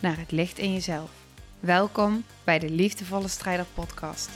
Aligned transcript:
naar 0.00 0.18
het 0.18 0.30
licht 0.30 0.58
in 0.58 0.72
jezelf. 0.72 1.10
Welkom 1.60 2.24
bij 2.44 2.58
de 2.58 2.70
Liefdevolle 2.70 3.28
Strijder 3.28 3.66
Podcast. 3.74 4.30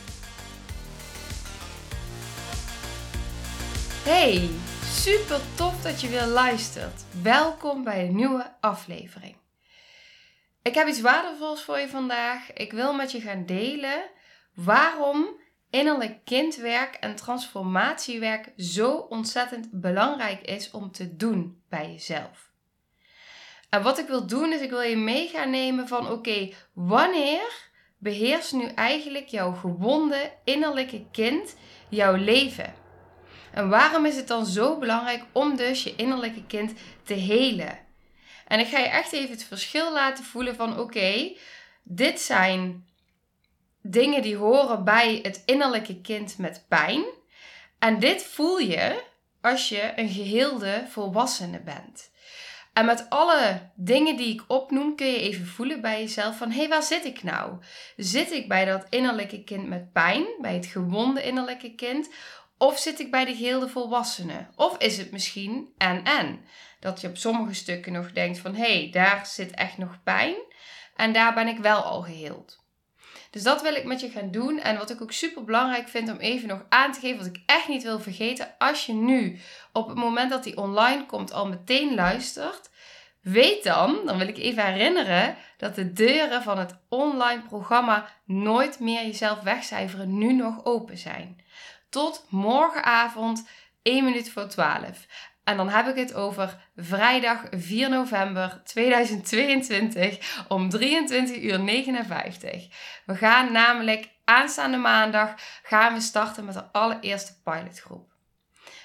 Hey, 4.05 4.51
super 4.83 5.41
tof 5.55 5.83
dat 5.83 6.01
je 6.01 6.09
weer 6.09 6.27
luistert. 6.27 7.05
Welkom 7.23 7.85
bij 7.85 8.07
een 8.07 8.15
nieuwe 8.15 8.53
aflevering. 8.61 9.37
Ik 10.63 10.75
heb 10.75 10.89
iets 10.89 11.01
waardevols 11.01 11.63
voor 11.63 11.79
je 11.79 11.89
vandaag. 11.89 12.53
Ik 12.53 12.73
wil 12.73 12.95
met 12.95 13.13
je 13.13 13.21
gaan 13.21 13.47
delen 13.47 14.11
waarom 14.55 15.27
innerlijk 15.71 16.25
kindwerk 16.25 16.95
en 16.95 17.17
transformatiewerk 17.17 18.53
zo 18.57 18.97
ontzettend 18.97 19.69
belangrijk 19.71 20.41
is 20.41 20.71
om 20.71 20.93
te 20.93 21.17
doen 21.17 21.63
bij 21.69 21.91
jezelf. 21.91 22.53
En 23.75 23.83
wat 23.83 23.99
ik 23.99 24.07
wil 24.07 24.27
doen 24.27 24.53
is, 24.53 24.61
ik 24.61 24.71
wil 24.71 24.81
je 24.81 24.97
mee 24.97 25.29
gaan 25.29 25.51
nemen 25.51 25.89
van 25.89 26.11
oké, 26.11 26.53
wanneer 26.73 27.71
beheerst 27.99 28.53
nu 28.53 28.65
eigenlijk 28.65 29.27
jouw 29.27 29.53
gewonde 29.53 30.33
innerlijke 30.45 31.05
kind 31.13 31.57
jouw 31.89 32.15
leven? 32.15 32.75
En 33.53 33.69
waarom 33.69 34.07
is 34.07 34.17
het 34.17 34.29
dan 34.29 34.47
zo 34.47 34.79
belangrijk 34.79 35.25
om 35.33 35.57
dus 35.57 35.83
je 35.83 35.95
innerlijke 35.97 36.47
kind 36.47 36.73
te 37.03 37.15
helen? 37.15 37.79
En 38.47 38.61
ik 38.61 38.67
ga 38.67 38.79
je 38.79 38.89
echt 38.89 39.13
even 39.13 39.31
het 39.31 39.45
verschil 39.45 39.93
laten 39.93 40.25
voelen 40.25 40.55
van 40.55 40.79
oké, 40.79 41.33
dit 41.83 42.21
zijn 42.21 42.87
dingen 43.83 44.23
die 44.23 44.37
horen 44.37 44.85
bij 44.85 45.19
het 45.23 45.43
innerlijke 45.47 46.01
kind 46.01 46.39
met 46.39 46.65
pijn. 46.69 47.05
En 47.79 47.99
dit 47.99 48.23
voel 48.23 48.59
je 48.59 49.03
als 49.41 49.69
je 49.69 49.93
een 49.97 50.09
geheelde 50.09 50.87
volwassene 50.89 51.61
bent. 51.61 52.13
En 52.75 52.85
met 52.85 53.07
alle 53.11 53.71
dingen 53.75 54.17
die 54.17 54.35
ik 54.35 54.45
opnoem 54.47 54.97
kun 54.97 55.07
je 55.07 55.21
even 55.21 55.47
voelen 55.47 55.81
bij 55.81 56.01
jezelf 56.01 56.37
van 56.37 56.51
hé, 56.51 56.69
waar 56.69 56.83
zit 56.83 57.05
ik 57.05 57.23
nou? 57.23 57.59
Zit 57.97 58.31
ik 58.31 58.49
bij 58.49 58.65
dat 58.65 58.87
innerlijke 58.89 59.45
kind 59.45 59.69
met 59.69 59.93
pijn, 59.93 60.27
bij 60.41 60.55
het 60.55 60.67
gewonde 60.67 61.23
innerlijke 61.23 61.75
kind? 61.75 62.11
Of 62.59 62.79
zit 62.79 63.01
ik 63.01 63.11
bij 63.11 63.25
de 63.25 63.35
geheelde 63.35 63.69
volwassene? 63.69 64.47
Of 64.57 64.79
is 64.79 64.99
het 64.99 65.11
misschien 65.11 65.73
en 65.77 66.05
en? 66.05 66.45
Dat 66.81 67.01
je 67.01 67.09
op 67.09 67.17
sommige 67.17 67.55
stukken 67.55 67.93
nog 67.93 68.13
denkt 68.13 68.39
van 68.39 68.55
hé, 68.55 68.89
daar 68.93 69.27
zit 69.27 69.51
echt 69.51 69.79
nog 69.79 70.03
pijn 70.03 70.35
en 70.97 71.13
daar 71.13 71.35
ben 71.35 71.49
ik 71.49 71.59
wel 71.59 71.83
al 71.83 72.03
geheeld. 72.03 72.64
Dus 73.35 73.43
dat 73.43 73.63
wil 73.63 73.75
ik 73.75 73.85
met 73.85 74.01
je 74.01 74.11
gaan 74.11 74.31
doen. 74.31 74.59
En 74.59 74.79
wat 74.79 74.91
ik 74.91 75.03
ook 75.03 75.13
super 75.13 75.45
belangrijk 75.45 75.89
vind 75.89 76.11
om 76.11 76.17
even 76.17 76.49
nog 76.49 76.65
aan 76.69 76.93
te 76.93 77.01
geven, 77.01 77.17
wat 77.17 77.27
ik 77.27 77.43
echt 77.47 77.69
niet 77.69 77.83
wil 77.83 78.01
vergeten. 78.01 78.55
Als 78.59 78.87
je 78.87 78.93
nu 78.93 79.39
op 79.73 79.89
het 79.89 79.97
moment 79.97 80.31
dat 80.31 80.45
die 80.45 80.57
online 80.57 81.07
komt 81.07 81.33
al 81.33 81.47
meteen 81.47 81.95
luistert, 81.95 82.71
weet 83.21 83.65
dan, 83.65 83.99
dan 84.05 84.19
wil 84.19 84.29
ik 84.29 84.39
even 84.39 84.65
herinneren, 84.65 85.37
dat 85.57 85.75
de 85.75 85.93
deuren 85.93 86.43
van 86.43 86.59
het 86.59 86.77
online 86.89 87.43
programma 87.43 88.07
Nooit 88.25 88.81
meer 88.81 89.05
jezelf 89.05 89.41
wegcijferen 89.41 90.19
nu 90.19 90.33
nog 90.33 90.65
open 90.65 90.99
zijn. 90.99 91.41
Tot 91.89 92.27
morgenavond 92.29 93.49
1 93.83 94.05
minuut 94.05 94.31
voor 94.31 94.49
12. 94.49 95.07
En 95.45 95.57
dan 95.57 95.69
heb 95.69 95.87
ik 95.87 95.97
het 95.97 96.15
over 96.15 96.57
vrijdag 96.77 97.43
4 97.51 97.89
november 97.89 98.61
2022 98.65 100.45
om 100.49 100.69
23 100.69 101.43
uur 101.43 101.61
59. 101.61 102.69
We 103.07 103.15
gaan 103.15 103.53
namelijk 103.53 104.09
aanstaande 104.25 104.77
maandag 104.77 105.35
gaan 105.63 105.95
we 105.95 106.01
starten 106.01 106.45
met 106.45 106.55
de 106.55 106.73
allereerste 106.73 107.33
pilotgroep. 107.43 108.13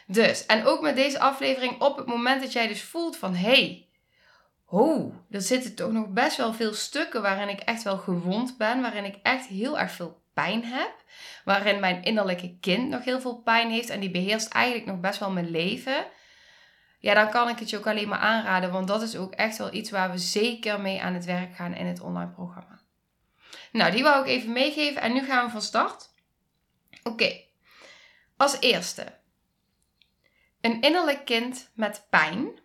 Dus, 0.07 0.45
en 0.45 0.65
ook 0.65 0.81
met 0.81 0.95
deze 0.95 1.19
aflevering 1.19 1.81
op 1.81 1.97
het 1.97 2.05
moment 2.05 2.41
dat 2.41 2.53
jij 2.53 2.67
dus 2.67 2.83
voelt 2.83 3.17
van 3.17 3.35
hey, 3.35 3.87
oh, 4.65 5.15
er 5.29 5.41
zitten 5.41 5.75
toch 5.75 5.91
nog 5.91 6.07
best 6.07 6.37
wel 6.37 6.53
veel 6.53 6.73
stukken 6.73 7.21
waarin 7.21 7.49
ik 7.49 7.59
echt 7.59 7.83
wel 7.83 7.97
gewond 7.97 8.57
ben, 8.57 8.81
waarin 8.81 9.05
ik 9.05 9.19
echt 9.23 9.45
heel 9.45 9.79
erg 9.79 9.91
veel 9.91 10.21
pijn 10.33 10.65
heb, 10.65 10.93
waarin 11.45 11.79
mijn 11.79 12.03
innerlijke 12.03 12.57
kind 12.59 12.89
nog 12.89 13.03
heel 13.03 13.21
veel 13.21 13.35
pijn 13.35 13.69
heeft 13.69 13.89
en 13.89 13.99
die 13.99 14.11
beheerst 14.11 14.53
eigenlijk 14.53 14.85
nog 14.85 14.99
best 14.99 15.19
wel 15.19 15.31
mijn 15.31 15.51
leven 15.51 16.05
ja, 16.99 17.13
dan 17.13 17.29
kan 17.29 17.49
ik 17.49 17.59
het 17.59 17.69
je 17.69 17.77
ook 17.77 17.87
alleen 17.87 18.07
maar 18.07 18.19
aanraden. 18.19 18.71
Want 18.71 18.87
dat 18.87 19.01
is 19.01 19.15
ook 19.15 19.33
echt 19.33 19.57
wel 19.57 19.73
iets 19.73 19.89
waar 19.89 20.11
we 20.11 20.17
zeker 20.17 20.81
mee 20.81 21.01
aan 21.01 21.13
het 21.13 21.25
werk 21.25 21.55
gaan 21.55 21.73
in 21.73 21.85
het 21.85 21.99
online 21.99 22.31
programma. 22.31 22.81
Nou, 23.71 23.91
die 23.91 24.03
wou 24.03 24.21
ik 24.21 24.27
even 24.27 24.51
meegeven 24.51 25.01
en 25.01 25.13
nu 25.13 25.25
gaan 25.25 25.45
we 25.45 25.51
van 25.51 25.61
start. 25.61 26.09
Oké, 27.03 27.41
als 28.37 28.59
eerste. 28.59 29.17
Een 30.61 30.81
innerlijk 30.81 31.25
kind 31.25 31.69
met 31.73 32.07
pijn, 32.09 32.59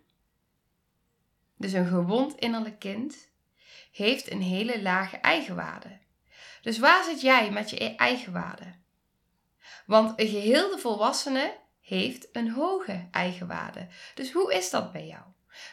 dus 1.57 1.71
een 1.71 1.87
gewond 1.87 2.35
innerlijk 2.35 2.79
kind, 2.79 3.31
heeft 3.91 4.31
een 4.31 4.41
hele 4.41 4.81
lage 4.81 5.17
eigenwaarde. 5.17 5.99
Dus 6.61 6.77
waar 6.77 7.03
zit 7.03 7.21
jij 7.21 7.51
met 7.51 7.69
je 7.69 7.95
eigenwaarde? 7.95 8.75
Want 9.85 10.19
een 10.19 10.27
geheelde 10.27 10.77
volwassene 10.77 11.57
heeft 11.85 12.27
een 12.31 12.51
hoge 12.51 13.07
eigenwaarde. 13.11 13.87
Dus 14.13 14.31
hoe 14.31 14.53
is 14.53 14.69
dat 14.69 14.91
bij 14.91 15.07
jou? 15.07 15.21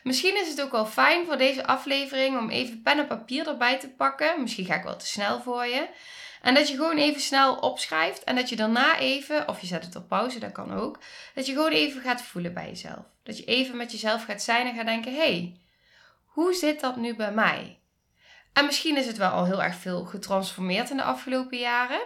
Misschien 0.02 0.36
is 0.36 0.48
het 0.48 0.62
ook 0.62 0.70
wel 0.70 0.86
fijn 0.86 1.26
voor 1.26 1.36
deze 1.36 1.66
aflevering 1.66 2.38
om 2.38 2.50
even 2.50 2.82
pen 2.82 2.98
en 2.98 3.06
papier 3.06 3.48
erbij 3.48 3.78
te 3.78 3.88
pakken. 3.88 4.40
Misschien 4.40 4.64
ga 4.64 4.74
ik 4.74 4.82
wel 4.82 4.96
te 4.96 5.06
snel 5.06 5.40
voor 5.40 5.66
je. 5.66 5.88
En 6.42 6.54
dat 6.54 6.68
je 6.68 6.76
gewoon 6.76 6.96
even 6.96 7.20
snel 7.20 7.56
opschrijft 7.56 8.24
en 8.24 8.34
dat 8.34 8.48
je 8.48 8.56
daarna 8.56 8.98
even, 8.98 9.48
of 9.48 9.60
je 9.60 9.66
zet 9.66 9.84
het 9.84 9.96
op 9.96 10.08
pauze, 10.08 10.38
dat 10.38 10.52
kan 10.52 10.74
ook, 10.74 10.98
dat 11.34 11.46
je 11.46 11.52
gewoon 11.52 11.72
even 11.72 12.00
gaat 12.00 12.22
voelen 12.22 12.54
bij 12.54 12.68
jezelf. 12.68 13.04
Dat 13.22 13.38
je 13.38 13.44
even 13.44 13.76
met 13.76 13.92
jezelf 13.92 14.24
gaat 14.24 14.42
zijn 14.42 14.66
en 14.66 14.74
gaat 14.74 14.86
denken: 14.86 15.12
hé, 15.12 15.18
hey, 15.18 15.60
hoe 16.24 16.54
zit 16.54 16.80
dat 16.80 16.96
nu 16.96 17.16
bij 17.16 17.32
mij? 17.32 17.78
En 18.52 18.64
misschien 18.64 18.96
is 18.96 19.06
het 19.06 19.16
wel 19.16 19.30
al 19.30 19.44
heel 19.44 19.62
erg 19.62 19.76
veel 19.76 20.04
getransformeerd 20.04 20.90
in 20.90 20.96
de 20.96 21.02
afgelopen 21.02 21.58
jaren. 21.58 22.00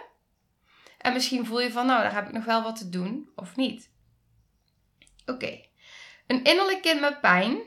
En 0.97 1.13
misschien 1.13 1.45
voel 1.45 1.61
je 1.61 1.71
van, 1.71 1.85
nou, 1.85 2.01
daar 2.01 2.13
heb 2.13 2.27
ik 2.27 2.33
nog 2.33 2.45
wel 2.45 2.63
wat 2.63 2.75
te 2.75 2.89
doen, 2.89 3.29
of 3.35 3.55
niet. 3.55 3.89
Oké. 5.27 5.61
Een 6.27 6.43
innerlijk 6.43 6.81
kind 6.81 6.99
met 6.99 7.21
pijn 7.21 7.61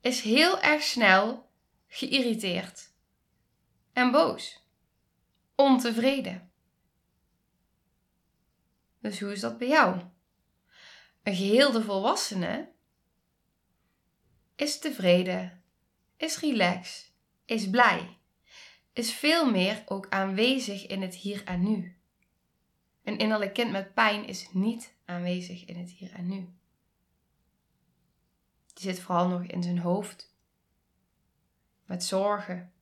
is 0.00 0.20
heel 0.20 0.60
erg 0.60 0.82
snel 0.82 1.50
geïrriteerd 1.86 2.92
en 3.92 4.10
boos, 4.10 4.64
ontevreden. 5.54 6.50
Dus 9.00 9.20
hoe 9.20 9.32
is 9.32 9.40
dat 9.40 9.58
bij 9.58 9.68
jou? 9.68 10.00
Een 11.22 11.34
geheelde 11.34 11.82
volwassene 11.82 12.72
is 14.56 14.78
tevreden, 14.78 15.62
is 16.16 16.38
relaxed, 16.38 17.12
is 17.44 17.70
blij, 17.70 18.18
is 18.92 19.12
veel 19.12 19.50
meer 19.50 19.82
ook 19.86 20.06
aanwezig 20.08 20.86
in 20.86 21.02
het 21.02 21.14
hier 21.14 21.44
en 21.44 21.62
nu. 21.62 21.96
Een 23.04 23.18
innerlijk 23.18 23.54
kind 23.54 23.70
met 23.70 23.94
pijn 23.94 24.26
is 24.26 24.48
niet 24.52 24.94
aanwezig 25.04 25.64
in 25.64 25.76
het 25.76 25.90
hier 25.90 26.12
en 26.12 26.28
nu. 26.28 26.57
Die 28.78 28.86
zit 28.92 29.00
vooral 29.02 29.28
nog 29.28 29.42
in 29.42 29.62
zijn 29.62 29.78
hoofd. 29.78 30.34
Met 31.84 32.04
zorgen. 32.04 32.72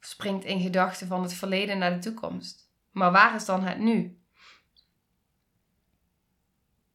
Springt 0.00 0.44
in 0.44 0.60
gedachten 0.60 1.06
van 1.06 1.22
het 1.22 1.32
verleden 1.32 1.78
naar 1.78 1.92
de 1.92 1.98
toekomst. 1.98 2.70
Maar 2.90 3.12
waar 3.12 3.34
is 3.34 3.44
dan 3.44 3.64
het 3.64 3.78
nu? 3.78 4.22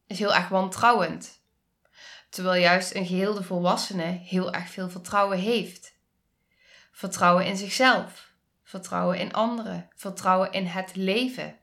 Is 0.06 0.18
heel 0.18 0.34
erg 0.34 0.48
wantrouwend. 0.48 1.42
Terwijl 2.28 2.62
juist 2.62 2.94
een 2.94 3.06
geheelde 3.06 3.42
volwassene 3.42 4.04
heel 4.04 4.52
erg 4.52 4.70
veel 4.70 4.90
vertrouwen 4.90 5.38
heeft. 5.38 5.98
Vertrouwen 6.92 7.46
in 7.46 7.56
zichzelf. 7.56 8.32
Vertrouwen 8.62 9.18
in 9.18 9.32
anderen. 9.32 9.90
Vertrouwen 9.94 10.52
in 10.52 10.66
het 10.66 10.96
leven. 10.96 11.58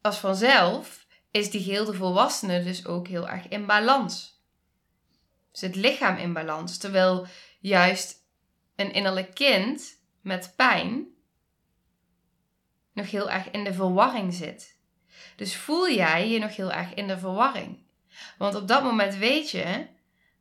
Als 0.00 0.18
vanzelf 0.18 1.01
is 1.32 1.50
die 1.50 1.62
geheel 1.62 1.94
volwassene 1.94 2.62
dus 2.62 2.86
ook 2.86 3.08
heel 3.08 3.28
erg 3.28 3.48
in 3.48 3.66
balans. 3.66 4.40
Dus 5.50 5.60
het 5.60 5.74
lichaam 5.74 6.16
in 6.16 6.32
balans. 6.32 6.78
Terwijl 6.78 7.26
juist 7.60 8.16
een 8.76 8.92
innerlijk 8.92 9.34
kind 9.34 9.98
met 10.20 10.52
pijn 10.56 11.06
nog 12.92 13.10
heel 13.10 13.30
erg 13.30 13.50
in 13.50 13.64
de 13.64 13.74
verwarring 13.74 14.34
zit. 14.34 14.80
Dus 15.36 15.56
voel 15.56 15.90
jij 15.90 16.28
je 16.28 16.38
nog 16.38 16.56
heel 16.56 16.72
erg 16.72 16.94
in 16.94 17.06
de 17.06 17.18
verwarring. 17.18 17.86
Want 18.38 18.54
op 18.54 18.68
dat 18.68 18.82
moment 18.82 19.14
weet 19.14 19.50
je 19.50 19.86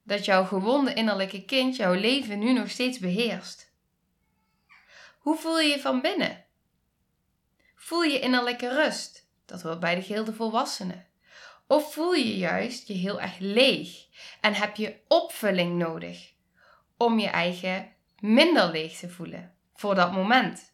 dat 0.04 0.26
jouw 0.26 0.46
gewonde 0.46 0.94
innerlijke 0.94 1.46
kind 1.46 1.76
jouw 1.76 1.94
leven 1.94 2.40
nu 2.40 2.54
nog 2.54 2.70
steeds 2.70 3.00
beheerst? 3.00 3.74
Hoe 5.20 5.38
voel 5.38 5.60
je 5.60 5.70
je 5.70 5.80
van 5.80 6.02
binnen? 6.02 6.46
Voel 7.76 8.02
je 8.02 8.20
innerlijke 8.20 8.68
rust? 8.68 9.21
Dat 9.52 9.62
hoort 9.62 9.80
bij 9.80 9.96
de 9.96 10.02
gehele 10.02 10.34
volwassenen. 10.34 11.08
Of 11.68 11.94
voel 11.94 12.14
je 12.14 12.38
juist 12.38 12.88
je 12.88 12.94
heel 12.94 13.22
erg 13.22 13.38
leeg 13.40 13.90
en 14.42 14.54
heb 14.54 14.76
je 14.76 15.00
opvulling 15.08 15.78
nodig 15.78 16.34
om 16.98 17.20
je 17.20 17.28
eigen 17.28 17.94
minder 18.20 18.72
leeg 18.72 18.98
te 18.98 19.10
voelen 19.10 19.56
voor 19.74 19.96
dat 19.96 20.12
moment? 20.12 20.74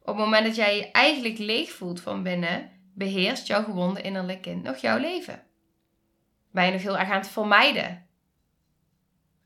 Op 0.00 0.06
het 0.06 0.16
moment 0.16 0.46
dat 0.46 0.56
jij 0.56 0.76
je 0.76 0.90
eigenlijk 0.90 1.38
leeg 1.38 1.70
voelt 1.70 2.00
van 2.00 2.22
binnen, 2.22 2.70
beheerst 2.94 3.46
jouw 3.46 3.64
gewonde 3.64 4.00
innerlijk 4.00 4.42
kind 4.42 4.62
nog 4.62 4.76
jouw 4.76 4.98
leven. 4.98 5.42
Ben 6.50 6.66
je 6.66 6.72
nog 6.72 6.82
heel 6.82 6.98
erg 6.98 7.10
aan 7.10 7.20
het 7.20 7.28
vermijden, 7.28 8.06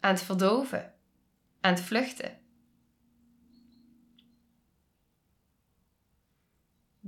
aan 0.01 0.13
het 0.13 0.23
verdoven, 0.23 0.95
aan 1.61 1.75
het 1.75 1.83
vluchten? 1.83 2.40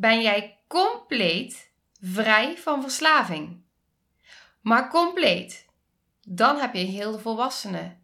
Ben 0.02 0.22
jij 0.22 0.58
compleet 0.66 1.70
vrij 2.00 2.58
van 2.58 2.82
verslaving? 2.82 3.62
Maar 4.60 4.90
compleet. 4.90 5.66
Dan 6.22 6.56
heb 6.56 6.74
je 6.74 6.80
heel 6.80 7.12
de 7.12 7.18
volwassene 7.18 8.00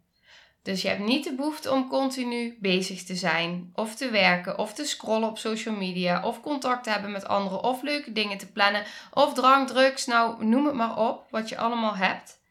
dus 0.61 0.81
je 0.81 0.87
hebt 0.87 1.05
niet 1.05 1.23
de 1.23 1.35
behoefte 1.35 1.71
om 1.71 1.89
continu 1.89 2.57
bezig 2.59 3.03
te 3.03 3.15
zijn, 3.15 3.71
of 3.73 3.95
te 3.95 4.09
werken, 4.09 4.57
of 4.57 4.73
te 4.73 4.85
scrollen 4.85 5.29
op 5.29 5.37
social 5.37 5.75
media, 5.75 6.23
of 6.25 6.41
contact 6.41 6.83
te 6.83 6.89
hebben 6.89 7.11
met 7.11 7.27
anderen, 7.27 7.63
of 7.63 7.81
leuke 7.81 8.11
dingen 8.11 8.37
te 8.37 8.51
plannen, 8.51 8.85
of 9.13 9.33
drank, 9.33 9.67
drugs, 9.67 10.05
nou 10.05 10.45
noem 10.45 10.65
het 10.65 10.75
maar 10.75 10.97
op, 10.97 11.27
wat 11.29 11.49
je 11.49 11.57
allemaal 11.57 11.95
hebt. 11.95 12.41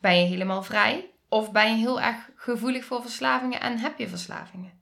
Ben 0.00 0.18
je 0.18 0.26
helemaal 0.26 0.62
vrij? 0.62 1.10
Of 1.28 1.52
ben 1.52 1.70
je 1.70 1.76
heel 1.76 2.00
erg 2.00 2.30
gevoelig 2.36 2.84
voor 2.84 3.02
verslavingen 3.02 3.60
en 3.60 3.78
heb 3.78 3.98
je 3.98 4.08
verslavingen? 4.08 4.81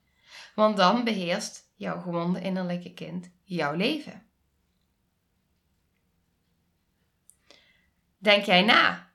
Want 0.61 0.77
dan 0.77 1.05
beheerst 1.05 1.71
jouw 1.77 2.01
gewonde 2.01 2.41
innerlijke 2.41 2.95
kind 2.95 3.31
jouw 3.45 3.75
leven. 3.75 4.27
Denk 8.19 8.45
jij 8.45 8.63
na 8.63 9.13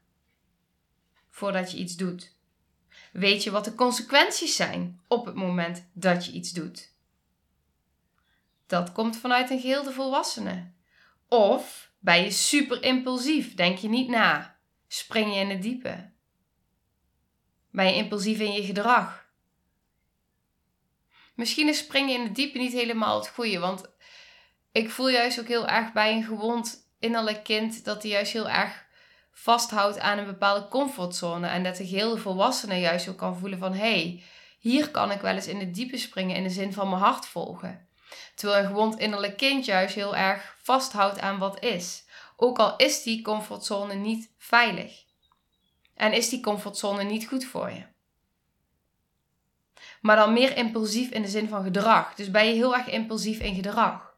voordat 1.29 1.71
je 1.71 1.77
iets 1.77 1.95
doet? 1.95 2.35
Weet 3.11 3.43
je 3.43 3.51
wat 3.51 3.65
de 3.65 3.75
consequenties 3.75 4.55
zijn 4.55 5.01
op 5.07 5.25
het 5.25 5.35
moment 5.35 5.89
dat 5.93 6.25
je 6.25 6.31
iets 6.31 6.51
doet? 6.51 6.93
Dat 8.65 8.91
komt 8.91 9.17
vanuit 9.17 9.49
een 9.49 9.59
geheel 9.59 9.83
de 9.83 9.91
volwassene. 9.91 10.71
Of 11.27 11.91
ben 11.99 12.23
je 12.23 12.31
super 12.31 12.83
impulsief, 12.83 13.55
denk 13.55 13.77
je 13.77 13.89
niet 13.89 14.09
na, 14.09 14.59
spring 14.87 15.33
je 15.33 15.39
in 15.39 15.49
het 15.49 15.61
diepe? 15.61 16.11
Ben 17.71 17.85
je 17.85 17.95
impulsief 17.95 18.39
in 18.39 18.51
je 18.51 18.63
gedrag? 18.63 19.24
Misschien 21.35 21.67
is 21.67 21.77
springen 21.77 22.15
in 22.15 22.23
het 22.23 22.35
diepe 22.35 22.57
niet 22.57 22.73
helemaal 22.73 23.17
het 23.17 23.27
goede, 23.27 23.59
want 23.59 23.83
ik 24.71 24.89
voel 24.89 25.09
juist 25.09 25.39
ook 25.39 25.47
heel 25.47 25.67
erg 25.67 25.93
bij 25.93 26.13
een 26.13 26.23
gewond 26.23 26.93
innerlijk 26.99 27.43
kind 27.43 27.85
dat 27.85 28.01
hij 28.01 28.11
juist 28.11 28.31
heel 28.31 28.49
erg 28.49 28.85
vasthoudt 29.31 29.99
aan 29.99 30.17
een 30.17 30.25
bepaalde 30.25 30.67
comfortzone. 30.67 31.47
En 31.47 31.63
dat 31.63 31.75
de 31.75 31.87
gehele 31.87 32.17
volwassene 32.17 32.79
juist 32.79 33.07
ook 33.07 33.17
kan 33.17 33.37
voelen 33.37 33.59
van 33.59 33.73
hé, 33.73 33.77
hey, 33.79 34.23
hier 34.59 34.91
kan 34.91 35.11
ik 35.11 35.21
wel 35.21 35.33
eens 35.33 35.47
in 35.47 35.59
het 35.59 35.75
diepe 35.75 35.97
springen 35.97 36.35
in 36.35 36.43
de 36.43 36.49
zin 36.49 36.73
van 36.73 36.89
mijn 36.89 37.01
hart 37.01 37.25
volgen. 37.25 37.87
Terwijl 38.35 38.61
een 38.61 38.67
gewond 38.67 38.99
innerlijk 38.99 39.37
kind 39.37 39.65
juist 39.65 39.95
heel 39.95 40.15
erg 40.15 40.55
vasthoudt 40.61 41.19
aan 41.19 41.37
wat 41.37 41.63
is. 41.63 42.03
Ook 42.35 42.59
al 42.59 42.75
is 42.75 43.03
die 43.03 43.21
comfortzone 43.21 43.93
niet 43.93 44.31
veilig. 44.37 45.03
En 45.95 46.13
is 46.13 46.29
die 46.29 46.39
comfortzone 46.41 47.03
niet 47.03 47.27
goed 47.27 47.45
voor 47.45 47.71
je. 47.71 47.94
Maar 50.01 50.15
dan 50.15 50.33
meer 50.33 50.57
impulsief 50.57 51.09
in 51.09 51.21
de 51.21 51.27
zin 51.27 51.47
van 51.47 51.63
gedrag. 51.63 52.15
Dus 52.15 52.31
ben 52.31 52.45
je 52.45 52.53
heel 52.53 52.75
erg 52.75 52.87
impulsief 52.87 53.39
in 53.39 53.55
gedrag. 53.55 54.15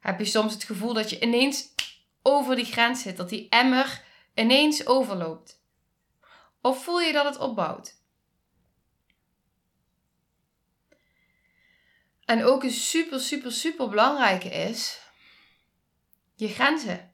Heb 0.00 0.18
je 0.18 0.24
soms 0.24 0.52
het 0.52 0.64
gevoel 0.64 0.94
dat 0.94 1.10
je 1.10 1.20
ineens 1.20 1.74
over 2.22 2.56
die 2.56 2.64
grens 2.64 3.02
zit, 3.02 3.16
dat 3.16 3.28
die 3.28 3.48
emmer 3.48 4.04
ineens 4.34 4.86
overloopt? 4.86 5.60
Of 6.60 6.84
voel 6.84 7.00
je 7.00 7.12
dat 7.12 7.24
het 7.24 7.38
opbouwt? 7.38 8.00
En 12.24 12.44
ook 12.44 12.62
een 12.62 12.70
super, 12.70 13.20
super, 13.20 13.52
super 13.52 13.88
belangrijke 13.88 14.48
is 14.48 15.00
je 16.34 16.48
grenzen. 16.48 17.12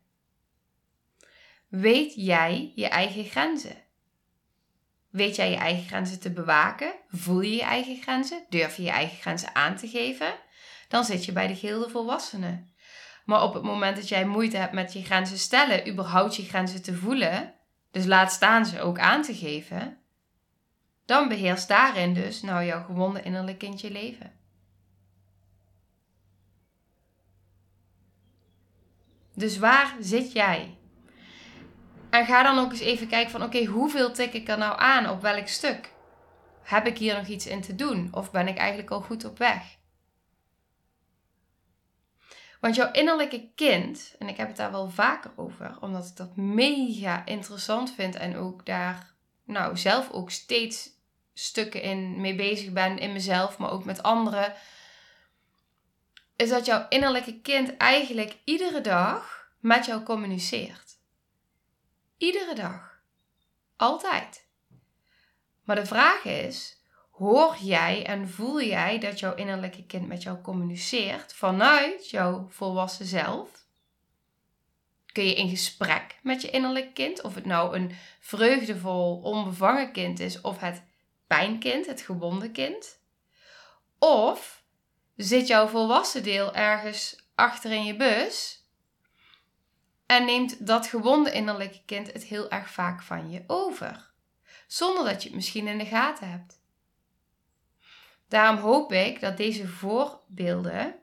Weet 1.68 2.14
jij 2.14 2.72
je 2.74 2.88
eigen 2.88 3.24
grenzen? 3.24 3.87
Weet 5.18 5.36
jij 5.36 5.50
je 5.50 5.56
eigen 5.56 5.86
grenzen 5.86 6.20
te 6.20 6.30
bewaken? 6.30 6.94
Voel 7.08 7.40
je 7.40 7.54
je 7.54 7.62
eigen 7.62 8.02
grenzen? 8.02 8.44
Durf 8.48 8.76
je 8.76 8.82
je 8.82 8.90
eigen 8.90 9.18
grenzen 9.18 9.54
aan 9.54 9.76
te 9.76 9.88
geven? 9.88 10.34
Dan 10.88 11.04
zit 11.04 11.24
je 11.24 11.32
bij 11.32 11.46
de 11.46 11.54
gilde 11.56 11.88
volwassenen. 11.88 12.74
Maar 13.24 13.42
op 13.42 13.54
het 13.54 13.62
moment 13.62 13.96
dat 13.96 14.08
jij 14.08 14.26
moeite 14.26 14.56
hebt 14.56 14.72
met 14.72 14.92
je 14.92 15.04
grenzen 15.04 15.38
stellen, 15.38 15.88
überhaupt 15.88 16.36
je 16.36 16.42
grenzen 16.42 16.82
te 16.82 16.94
voelen, 16.94 17.54
dus 17.90 18.04
laat 18.04 18.32
staan 18.32 18.66
ze 18.66 18.80
ook 18.80 18.98
aan 18.98 19.22
te 19.22 19.34
geven, 19.34 19.98
dan 21.04 21.28
beheerst 21.28 21.68
daarin 21.68 22.14
dus 22.14 22.42
nou 22.42 22.64
jouw 22.64 22.84
gewonde 22.84 23.22
innerlijk 23.22 23.58
kindje 23.58 23.90
leven. 23.90 24.32
Dus 29.34 29.58
waar 29.58 29.96
zit 30.00 30.32
jij? 30.32 30.77
En 32.10 32.26
ga 32.26 32.42
dan 32.42 32.58
ook 32.58 32.70
eens 32.70 32.80
even 32.80 33.08
kijken 33.08 33.30
van 33.30 33.42
oké, 33.42 33.64
hoeveel 33.64 34.12
tik 34.12 34.32
ik 34.32 34.48
er 34.48 34.58
nou 34.58 34.78
aan 34.78 35.10
op 35.10 35.22
welk 35.22 35.48
stuk? 35.48 35.92
Heb 36.62 36.86
ik 36.86 36.98
hier 36.98 37.16
nog 37.16 37.26
iets 37.26 37.46
in 37.46 37.60
te 37.60 37.74
doen? 37.74 38.08
Of 38.12 38.30
ben 38.30 38.48
ik 38.48 38.56
eigenlijk 38.56 38.90
al 38.90 39.00
goed 39.00 39.24
op 39.24 39.38
weg? 39.38 39.76
Want 42.60 42.74
jouw 42.74 42.92
innerlijke 42.92 43.50
kind, 43.54 44.14
en 44.18 44.28
ik 44.28 44.36
heb 44.36 44.48
het 44.48 44.56
daar 44.56 44.70
wel 44.70 44.90
vaker 44.90 45.30
over, 45.36 45.76
omdat 45.80 46.06
ik 46.06 46.16
dat 46.16 46.36
mega 46.36 47.24
interessant 47.24 47.94
vind 47.94 48.14
en 48.14 48.36
ook 48.36 48.66
daar 48.66 49.14
nou, 49.44 49.76
zelf 49.76 50.10
ook 50.10 50.30
steeds 50.30 50.90
stukken 51.34 51.82
in 51.82 52.20
mee 52.20 52.34
bezig 52.34 52.72
ben 52.72 52.98
in 52.98 53.12
mezelf, 53.12 53.58
maar 53.58 53.70
ook 53.70 53.84
met 53.84 54.02
anderen, 54.02 54.54
is 56.36 56.48
dat 56.48 56.66
jouw 56.66 56.86
innerlijke 56.88 57.40
kind 57.40 57.76
eigenlijk 57.76 58.36
iedere 58.44 58.80
dag 58.80 59.48
met 59.60 59.86
jou 59.86 60.02
communiceert. 60.02 60.87
Iedere 62.18 62.54
dag. 62.54 63.00
Altijd. 63.76 64.46
Maar 65.64 65.76
de 65.76 65.86
vraag 65.86 66.24
is, 66.24 66.82
hoor 67.10 67.56
jij 67.60 68.06
en 68.06 68.28
voel 68.28 68.62
jij 68.62 68.98
dat 68.98 69.18
jouw 69.18 69.34
innerlijke 69.34 69.86
kind 69.86 70.06
met 70.06 70.22
jou 70.22 70.40
communiceert 70.40 71.34
vanuit 71.34 72.10
jouw 72.10 72.46
volwassen 72.48 73.06
zelf? 73.06 73.66
Kun 75.12 75.24
je 75.24 75.34
in 75.34 75.48
gesprek 75.48 76.18
met 76.22 76.42
je 76.42 76.50
innerlijke 76.50 76.92
kind, 76.92 77.22
of 77.22 77.34
het 77.34 77.44
nou 77.46 77.76
een 77.76 77.96
vreugdevol, 78.20 79.20
onbevangen 79.20 79.92
kind 79.92 80.20
is 80.20 80.40
of 80.40 80.58
het 80.58 80.82
pijnkind, 81.26 81.86
het 81.86 82.00
gewonde 82.00 82.50
kind? 82.50 83.00
Of 83.98 84.64
zit 85.16 85.46
jouw 85.46 85.66
volwassen 85.66 86.22
deel 86.22 86.54
ergens 86.54 87.16
achter 87.34 87.72
in 87.72 87.84
je 87.84 87.96
bus 87.96 88.57
en 90.08 90.24
neemt 90.24 90.66
dat 90.66 90.86
gewonde 90.86 91.32
innerlijke 91.32 91.82
kind 91.86 92.12
het 92.12 92.24
heel 92.24 92.50
erg 92.50 92.70
vaak 92.70 93.02
van 93.02 93.30
je 93.30 93.44
over, 93.46 94.10
zonder 94.66 95.04
dat 95.04 95.22
je 95.22 95.28
het 95.28 95.36
misschien 95.36 95.66
in 95.66 95.78
de 95.78 95.86
gaten 95.86 96.30
hebt? 96.30 96.60
Daarom 98.28 98.56
hoop 98.56 98.92
ik 98.92 99.20
dat 99.20 99.36
deze 99.36 99.68
voorbeelden 99.68 100.94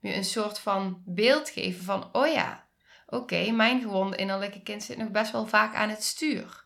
je 0.00 0.14
een 0.14 0.24
soort 0.24 0.58
van 0.58 1.02
beeld 1.04 1.50
geven 1.50 1.84
van, 1.84 2.08
oh 2.12 2.26
ja, 2.26 2.66
oké, 3.06 3.50
mijn 3.50 3.80
gewonde 3.80 4.16
innerlijke 4.16 4.62
kind 4.62 4.82
zit 4.82 4.98
nog 4.98 5.10
best 5.10 5.32
wel 5.32 5.46
vaak 5.46 5.74
aan 5.74 5.88
het 5.88 6.02
stuur. 6.02 6.64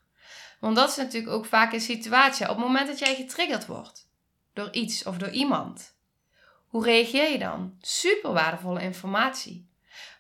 Want 0.61 0.77
dat 0.77 0.89
is 0.89 0.97
natuurlijk 0.97 1.33
ook 1.33 1.47
vaak 1.47 1.73
een 1.73 1.81
situatie. 1.81 2.49
Op 2.49 2.57
het 2.57 2.67
moment 2.67 2.87
dat 2.87 2.99
jij 2.99 3.15
getriggerd 3.15 3.67
wordt 3.67 4.11
door 4.53 4.73
iets 4.73 5.05
of 5.05 5.19
door 5.19 5.31
iemand, 5.31 5.97
hoe 6.67 6.85
reageer 6.85 7.31
je 7.31 7.39
dan? 7.39 7.77
Super 7.81 8.33
waardevolle 8.33 8.83
informatie. 8.83 9.69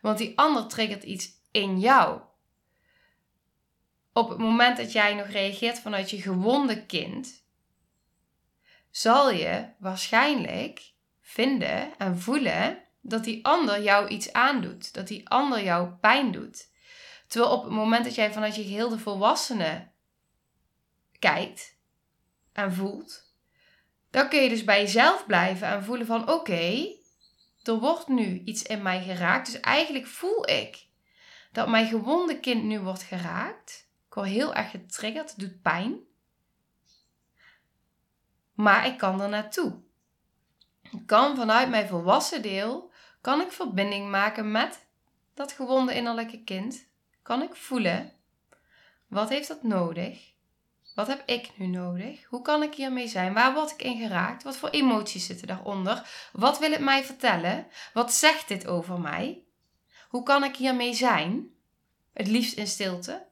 Want 0.00 0.18
die 0.18 0.38
ander 0.38 0.66
triggert 0.66 1.02
iets 1.02 1.39
in 1.50 1.80
jou. 1.80 2.20
Op 4.12 4.28
het 4.28 4.38
moment 4.38 4.76
dat 4.76 4.92
jij 4.92 5.14
nog 5.14 5.26
reageert 5.26 5.78
vanuit 5.78 6.10
je 6.10 6.22
gewonde 6.22 6.86
kind, 6.86 7.44
zal 8.90 9.30
je 9.30 9.68
waarschijnlijk 9.78 10.92
vinden 11.20 11.98
en 11.98 12.18
voelen 12.18 12.82
dat 13.00 13.24
die 13.24 13.44
ander 13.44 13.82
jou 13.82 14.08
iets 14.08 14.32
aandoet, 14.32 14.94
dat 14.94 15.08
die 15.08 15.28
ander 15.28 15.62
jou 15.62 15.88
pijn 15.88 16.32
doet. 16.32 16.68
Terwijl 17.26 17.52
op 17.52 17.62
het 17.64 17.72
moment 17.72 18.04
dat 18.04 18.14
jij 18.14 18.32
vanuit 18.32 18.56
je 18.56 18.62
geheel 18.62 18.88
de 18.88 18.98
volwassene 18.98 19.88
kijkt 21.18 21.78
en 22.52 22.72
voelt, 22.74 23.34
dan 24.10 24.28
kun 24.28 24.42
je 24.42 24.48
dus 24.48 24.64
bij 24.64 24.80
jezelf 24.80 25.26
blijven 25.26 25.68
en 25.68 25.84
voelen 25.84 26.06
van 26.06 26.30
oké, 26.30 26.98
er 27.62 27.78
wordt 27.78 28.08
nu 28.08 28.42
iets 28.44 28.62
in 28.62 28.82
mij 28.82 29.02
geraakt, 29.02 29.52
dus 29.52 29.60
eigenlijk 29.60 30.06
voel 30.06 30.50
ik 30.50 30.88
dat 31.52 31.68
mijn 31.68 31.86
gewonde 31.86 32.40
kind 32.40 32.64
nu 32.64 32.80
wordt 32.80 33.02
geraakt. 33.02 33.88
Ik 34.06 34.14
word 34.14 34.28
heel 34.28 34.54
erg 34.54 34.70
getriggerd, 34.70 35.30
het 35.30 35.38
doet 35.38 35.62
pijn. 35.62 35.98
Maar 38.54 38.86
ik 38.86 38.98
kan 38.98 39.20
er 39.20 39.28
naartoe. 39.28 39.80
Ik 40.90 41.06
kan 41.06 41.36
vanuit 41.36 41.68
mijn 41.68 41.88
volwassen 41.88 42.42
deel, 42.42 42.92
kan 43.20 43.40
ik 43.40 43.52
verbinding 43.52 44.10
maken 44.10 44.50
met 44.50 44.86
dat 45.34 45.52
gewonde 45.52 45.94
innerlijke 45.94 46.42
kind. 46.44 46.88
Kan 47.22 47.42
ik 47.42 47.54
voelen, 47.54 48.12
wat 49.08 49.28
heeft 49.28 49.48
dat 49.48 49.62
nodig? 49.62 50.32
Wat 50.94 51.06
heb 51.06 51.22
ik 51.26 51.50
nu 51.56 51.66
nodig? 51.66 52.24
Hoe 52.24 52.42
kan 52.42 52.62
ik 52.62 52.74
hiermee 52.74 53.08
zijn? 53.08 53.32
Waar 53.32 53.54
word 53.54 53.70
ik 53.70 53.82
in 53.82 53.98
geraakt? 53.98 54.42
Wat 54.42 54.56
voor 54.56 54.68
emoties 54.68 55.26
zitten 55.26 55.46
daaronder? 55.46 56.28
Wat 56.32 56.58
wil 56.58 56.70
het 56.70 56.80
mij 56.80 57.04
vertellen? 57.04 57.66
Wat 57.92 58.12
zegt 58.12 58.48
dit 58.48 58.66
over 58.66 59.00
mij? 59.00 59.44
Hoe 60.10 60.22
kan 60.22 60.44
ik 60.44 60.56
hiermee 60.56 60.94
zijn? 60.94 61.54
Het 62.12 62.26
liefst 62.26 62.56
in 62.56 62.66
stilte. 62.66 63.26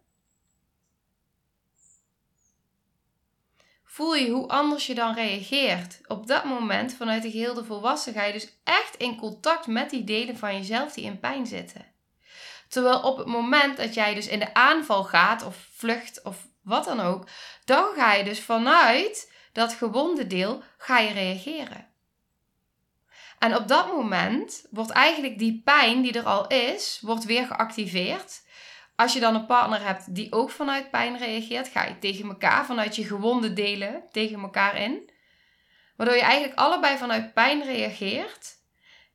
Voel 3.84 4.14
je 4.14 4.30
hoe 4.30 4.48
anders 4.48 4.86
je 4.86 4.94
dan 4.94 5.14
reageert. 5.14 6.00
Op 6.06 6.26
dat 6.26 6.44
moment, 6.44 6.94
vanuit 6.94 7.22
de 7.22 7.30
geheel 7.30 7.64
volwassen, 7.64 8.12
ga 8.12 8.24
je 8.24 8.32
dus 8.32 8.52
echt 8.64 8.96
in 8.96 9.16
contact 9.16 9.66
met 9.66 9.90
die 9.90 10.04
delen 10.04 10.36
van 10.36 10.56
jezelf 10.56 10.92
die 10.92 11.04
in 11.04 11.20
pijn 11.20 11.46
zitten. 11.46 11.86
Terwijl 12.68 13.00
op 13.00 13.16
het 13.16 13.26
moment 13.26 13.76
dat 13.76 13.94
jij 13.94 14.14
dus 14.14 14.26
in 14.26 14.38
de 14.38 14.54
aanval 14.54 15.04
gaat, 15.04 15.44
of 15.44 15.68
vlucht, 15.72 16.22
of 16.22 16.48
wat 16.62 16.84
dan 16.84 17.00
ook, 17.00 17.28
dan 17.64 17.94
ga 17.94 18.12
je 18.12 18.24
dus 18.24 18.40
vanuit 18.40 19.32
dat 19.52 19.72
gewonde 19.72 20.26
deel, 20.26 20.62
ga 20.76 20.98
je 20.98 21.12
reageren. 21.12 21.88
En 23.38 23.56
op 23.56 23.68
dat 23.68 23.92
moment 23.92 24.66
wordt 24.70 24.90
eigenlijk 24.90 25.38
die 25.38 25.62
pijn 25.64 26.02
die 26.02 26.12
er 26.12 26.24
al 26.24 26.46
is, 26.46 26.98
wordt 27.02 27.24
weer 27.24 27.46
geactiveerd. 27.46 28.46
Als 28.96 29.12
je 29.12 29.20
dan 29.20 29.34
een 29.34 29.46
partner 29.46 29.86
hebt 29.86 30.14
die 30.14 30.32
ook 30.32 30.50
vanuit 30.50 30.90
pijn 30.90 31.18
reageert, 31.18 31.68
ga 31.68 31.84
je 31.84 31.98
tegen 31.98 32.28
elkaar 32.28 32.66
vanuit 32.66 32.96
je 32.96 33.04
gewonde 33.04 33.52
delen 33.52 34.02
tegen 34.12 34.40
elkaar 34.40 34.76
in. 34.76 35.10
Waardoor 35.96 36.16
je 36.16 36.22
eigenlijk 36.22 36.58
allebei 36.58 36.96
vanuit 36.96 37.34
pijn 37.34 37.62
reageert, 37.62 38.56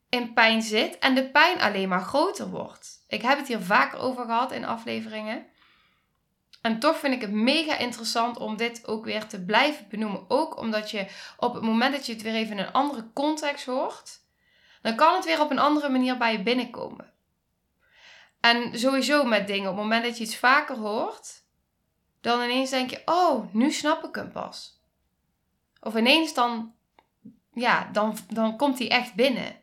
in 0.10 0.34
pijn 0.34 0.62
zit 0.62 1.00
en 1.00 1.16
de 1.16 1.30
pijn 1.30 1.62
alleen 1.62 1.90
maar 1.90 2.02
groter 2.02 2.50
wordt. 2.50 3.06
Ik 3.08 3.22
heb 3.22 3.38
het 3.38 3.48
hier 3.48 3.62
vaker 3.62 4.00
over 4.00 4.26
gehad 4.26 4.52
in 4.52 4.66
afleveringen. 4.66 5.46
En 6.64 6.80
toch 6.80 6.98
vind 6.98 7.14
ik 7.14 7.22
het 7.22 7.32
mega 7.32 7.78
interessant 7.78 8.38
om 8.38 8.58
dit 8.58 8.88
ook 8.88 9.06
weer 9.06 9.28
te 9.28 9.44
blijven 9.44 9.86
benoemen. 9.90 10.26
Ook 10.28 10.58
omdat 10.58 10.92
je 10.92 11.08
op 11.38 11.54
het 11.54 11.64
moment 11.64 11.94
dat 11.94 12.06
je 12.06 12.14
het 12.14 12.22
weer 12.22 12.34
even 12.34 12.58
in 12.58 12.66
een 12.66 12.72
andere 12.72 13.10
context 13.14 13.66
hoort, 13.66 14.20
dan 14.82 14.96
kan 14.96 15.16
het 15.16 15.26
weer 15.26 15.42
op 15.42 15.52
een 15.52 15.60
andere 15.60 15.90
manier 15.90 16.18
bij 16.18 16.32
je 16.32 16.44
binnenkomen. 16.44 17.14
En 18.40 18.80
sowieso 18.80 19.24
met 19.24 19.48
dingen, 19.48 19.70
op 19.70 19.76
het 19.76 19.84
moment 19.84 20.04
dat 20.04 20.18
je 20.18 20.24
iets 20.24 20.38
vaker 20.38 20.76
hoort, 20.76 21.44
dan 22.22 22.42
ineens 22.42 22.70
denk 22.70 22.90
je, 22.90 23.02
oh, 23.06 23.54
nu 23.54 23.72
snap 23.72 24.04
ik 24.04 24.16
hem 24.16 24.32
pas. 24.32 24.82
Of 25.82 25.96
ineens 25.96 26.34
dan, 26.34 26.74
ja, 27.54 27.90
dan, 27.92 28.18
dan 28.30 28.58
komt 28.58 28.80
hij 28.80 28.90
echt 28.90 29.14
binnen. 29.14 29.63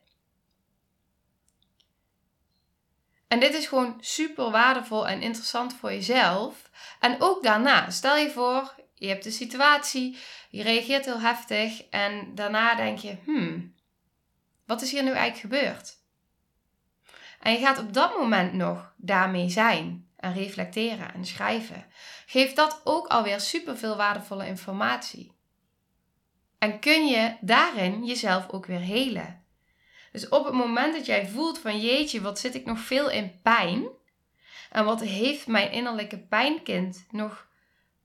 En 3.31 3.41
dit 3.41 3.55
is 3.55 3.67
gewoon 3.67 3.97
super 4.01 4.51
waardevol 4.51 5.09
en 5.09 5.23
interessant 5.23 5.75
voor 5.75 5.93
jezelf. 5.93 6.71
En 7.01 7.17
ook 7.21 7.43
daarna, 7.43 7.91
stel 7.91 8.17
je 8.17 8.31
voor, 8.31 8.75
je 8.95 9.09
hebt 9.09 9.27
een 9.27 9.33
situatie, 9.33 10.19
je 10.51 10.63
reageert 10.63 11.05
heel 11.05 11.21
heftig 11.21 11.89
en 11.89 12.35
daarna 12.35 12.75
denk 12.75 12.99
je, 12.99 13.17
hmm, 13.25 13.75
wat 14.67 14.83
is 14.83 14.91
hier 14.91 15.03
nu 15.03 15.11
eigenlijk 15.11 15.55
gebeurd? 15.55 15.97
En 17.41 17.53
je 17.53 17.59
gaat 17.59 17.79
op 17.79 17.93
dat 17.93 18.19
moment 18.19 18.53
nog 18.53 18.93
daarmee 18.97 19.49
zijn 19.49 20.09
en 20.17 20.35
reflecteren 20.35 21.15
en 21.15 21.27
schrijven. 21.27 21.87
Geeft 22.27 22.57
dat 22.57 22.81
ook 22.85 23.07
alweer 23.07 23.41
super 23.41 23.79
veel 23.79 23.97
waardevolle 23.97 24.47
informatie. 24.47 25.33
En 26.59 26.79
kun 26.79 27.07
je 27.07 27.37
daarin 27.41 28.05
jezelf 28.05 28.49
ook 28.49 28.67
weer 28.67 28.81
helen. 28.81 29.40
Dus 30.13 30.29
op 30.29 30.45
het 30.45 30.55
moment 30.55 30.95
dat 30.95 31.07
jij 31.07 31.29
voelt 31.29 31.59
van 31.59 31.81
jeetje, 31.81 32.21
wat 32.21 32.39
zit 32.39 32.55
ik 32.55 32.65
nog 32.65 32.79
veel 32.79 33.11
in 33.11 33.41
pijn? 33.43 33.89
En 34.71 34.85
wat 34.85 35.01
heeft 35.01 35.47
mijn 35.47 35.73
innerlijke 35.73 36.19
pijnkind 36.19 37.07
nog 37.11 37.49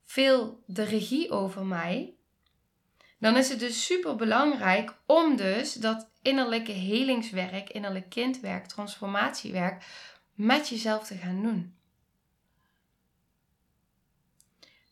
veel 0.04 0.62
de 0.66 0.82
regie 0.82 1.30
over 1.30 1.66
mij? 1.66 2.14
Dan 3.18 3.36
is 3.36 3.48
het 3.48 3.58
dus 3.58 3.84
super 3.84 4.16
belangrijk 4.16 4.94
om 5.06 5.36
dus 5.36 5.72
dat 5.72 6.10
innerlijke 6.22 6.72
helingswerk, 6.72 7.70
innerlijk 7.70 8.10
kindwerk, 8.10 8.66
transformatiewerk 8.66 9.84
met 10.34 10.68
jezelf 10.68 11.06
te 11.06 11.14
gaan 11.14 11.42
doen. 11.42 11.76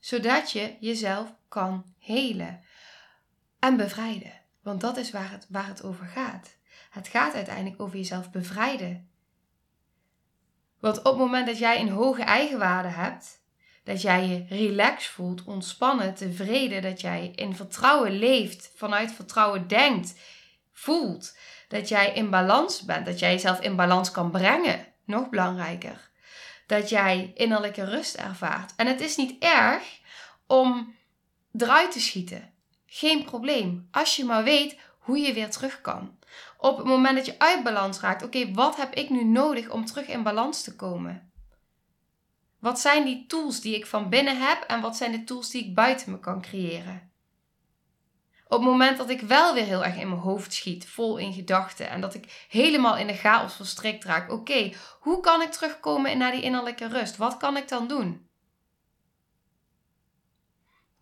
Zodat 0.01 0.53
je 0.53 0.77
jezelf 0.81 1.35
kan 1.49 1.95
helen 1.99 2.65
en 3.59 3.77
bevrijden. 3.77 4.41
Want 4.63 4.81
dat 4.81 4.97
is 4.97 5.11
waar 5.11 5.31
het, 5.31 5.47
waar 5.49 5.67
het 5.67 5.83
over 5.83 6.07
gaat. 6.07 6.57
Het 6.91 7.09
gaat 7.09 7.35
uiteindelijk 7.35 7.83
over 7.83 7.97
jezelf 7.97 8.31
bevrijden. 8.31 9.09
Want 10.81 10.99
op 10.99 11.05
het 11.05 11.17
moment 11.17 11.47
dat 11.47 11.59
jij 11.59 11.81
een 11.81 11.89
hoge 11.89 12.23
eigenwaarde 12.23 12.89
hebt, 12.89 13.43
dat 13.85 14.03
jij 14.03 14.27
je 14.27 14.45
relaxed 14.49 15.13
voelt, 15.13 15.45
ontspannen, 15.45 16.15
tevreden, 16.15 16.83
dat 16.83 17.01
jij 17.01 17.33
in 17.35 17.57
vertrouwen 17.57 18.19
leeft, 18.19 18.73
vanuit 18.77 19.13
vertrouwen 19.13 19.69
denkt, 19.69 20.15
voelt, 20.73 21.37
dat 21.69 21.89
jij 21.89 22.13
in 22.13 22.31
balans 22.31 22.83
bent, 22.83 23.07
dat 23.07 23.19
jij 23.19 23.33
jezelf 23.33 23.61
in 23.61 23.77
balans 23.77 24.11
kan 24.11 24.31
brengen, 24.31 24.87
nog 25.05 25.29
belangrijker. 25.29 26.11
Dat 26.67 26.89
jij 26.89 27.33
innerlijke 27.35 27.85
rust 27.85 28.15
ervaart. 28.15 28.73
En 28.77 28.87
het 28.87 29.01
is 29.01 29.17
niet 29.17 29.43
erg 29.43 30.01
om 30.47 30.97
eruit 31.59 31.93
te 31.93 32.01
schieten. 32.01 32.53
Geen 32.87 33.25
probleem. 33.25 33.89
Als 33.91 34.17
je 34.17 34.25
maar 34.25 34.45
weet 34.45 34.77
hoe 34.99 35.19
je 35.19 35.33
weer 35.33 35.51
terug 35.51 35.81
kan. 35.81 36.19
Op 36.65 36.77
het 36.77 36.87
moment 36.87 37.17
dat 37.17 37.27
je 37.27 37.39
uit 37.39 37.63
balans 37.63 38.01
raakt, 38.01 38.23
oké, 38.23 38.53
wat 38.53 38.77
heb 38.77 38.95
ik 38.95 39.11
nu 39.11 39.25
nodig 39.25 39.71
om 39.71 39.85
terug 39.85 40.07
in 40.07 40.23
balans 40.23 40.63
te 40.63 40.77
komen? 40.77 41.33
Wat 42.61 42.81
zijn 42.81 43.05
die 43.05 43.27
tools 43.27 43.61
die 43.61 43.75
ik 43.77 43.87
van 43.87 44.09
binnen 44.09 44.41
heb 44.41 44.63
en 44.63 44.81
wat 44.81 44.97
zijn 44.97 45.13
de 45.13 45.25
tools 45.25 45.51
die 45.51 45.65
ik 45.65 45.75
buiten 45.75 46.11
me 46.11 46.19
kan 46.19 46.43
creëren? 46.43 47.13
Op 48.45 48.59
het 48.59 48.69
moment 48.69 48.97
dat 48.97 49.11
ik 49.11 49.21
wel 49.21 49.55
weer 49.55 49.65
heel 49.65 49.85
erg 49.85 49.97
in 49.97 50.09
mijn 50.09 50.21
hoofd 50.21 50.53
schiet, 50.53 50.89
vol 50.89 51.17
in 51.17 51.33
gedachten 51.33 51.91
en 51.91 52.01
dat 52.01 52.15
ik 52.15 52.47
helemaal 52.49 52.97
in 52.97 53.07
de 53.07 53.17
chaos 53.17 53.55
verstrikt 53.55 54.05
raak, 54.05 54.33
oké, 54.33 54.73
hoe 55.01 55.21
kan 55.21 55.43
ik 55.43 55.51
terugkomen 55.51 56.19
naar 56.19 56.33
die 56.33 56.43
innerlijke 56.43 56.89
rust? 56.89 57.17
Wat 57.17 57.37
kan 57.37 57.57
ik 57.57 57.69
dan 57.69 57.89
doen? 57.89 58.29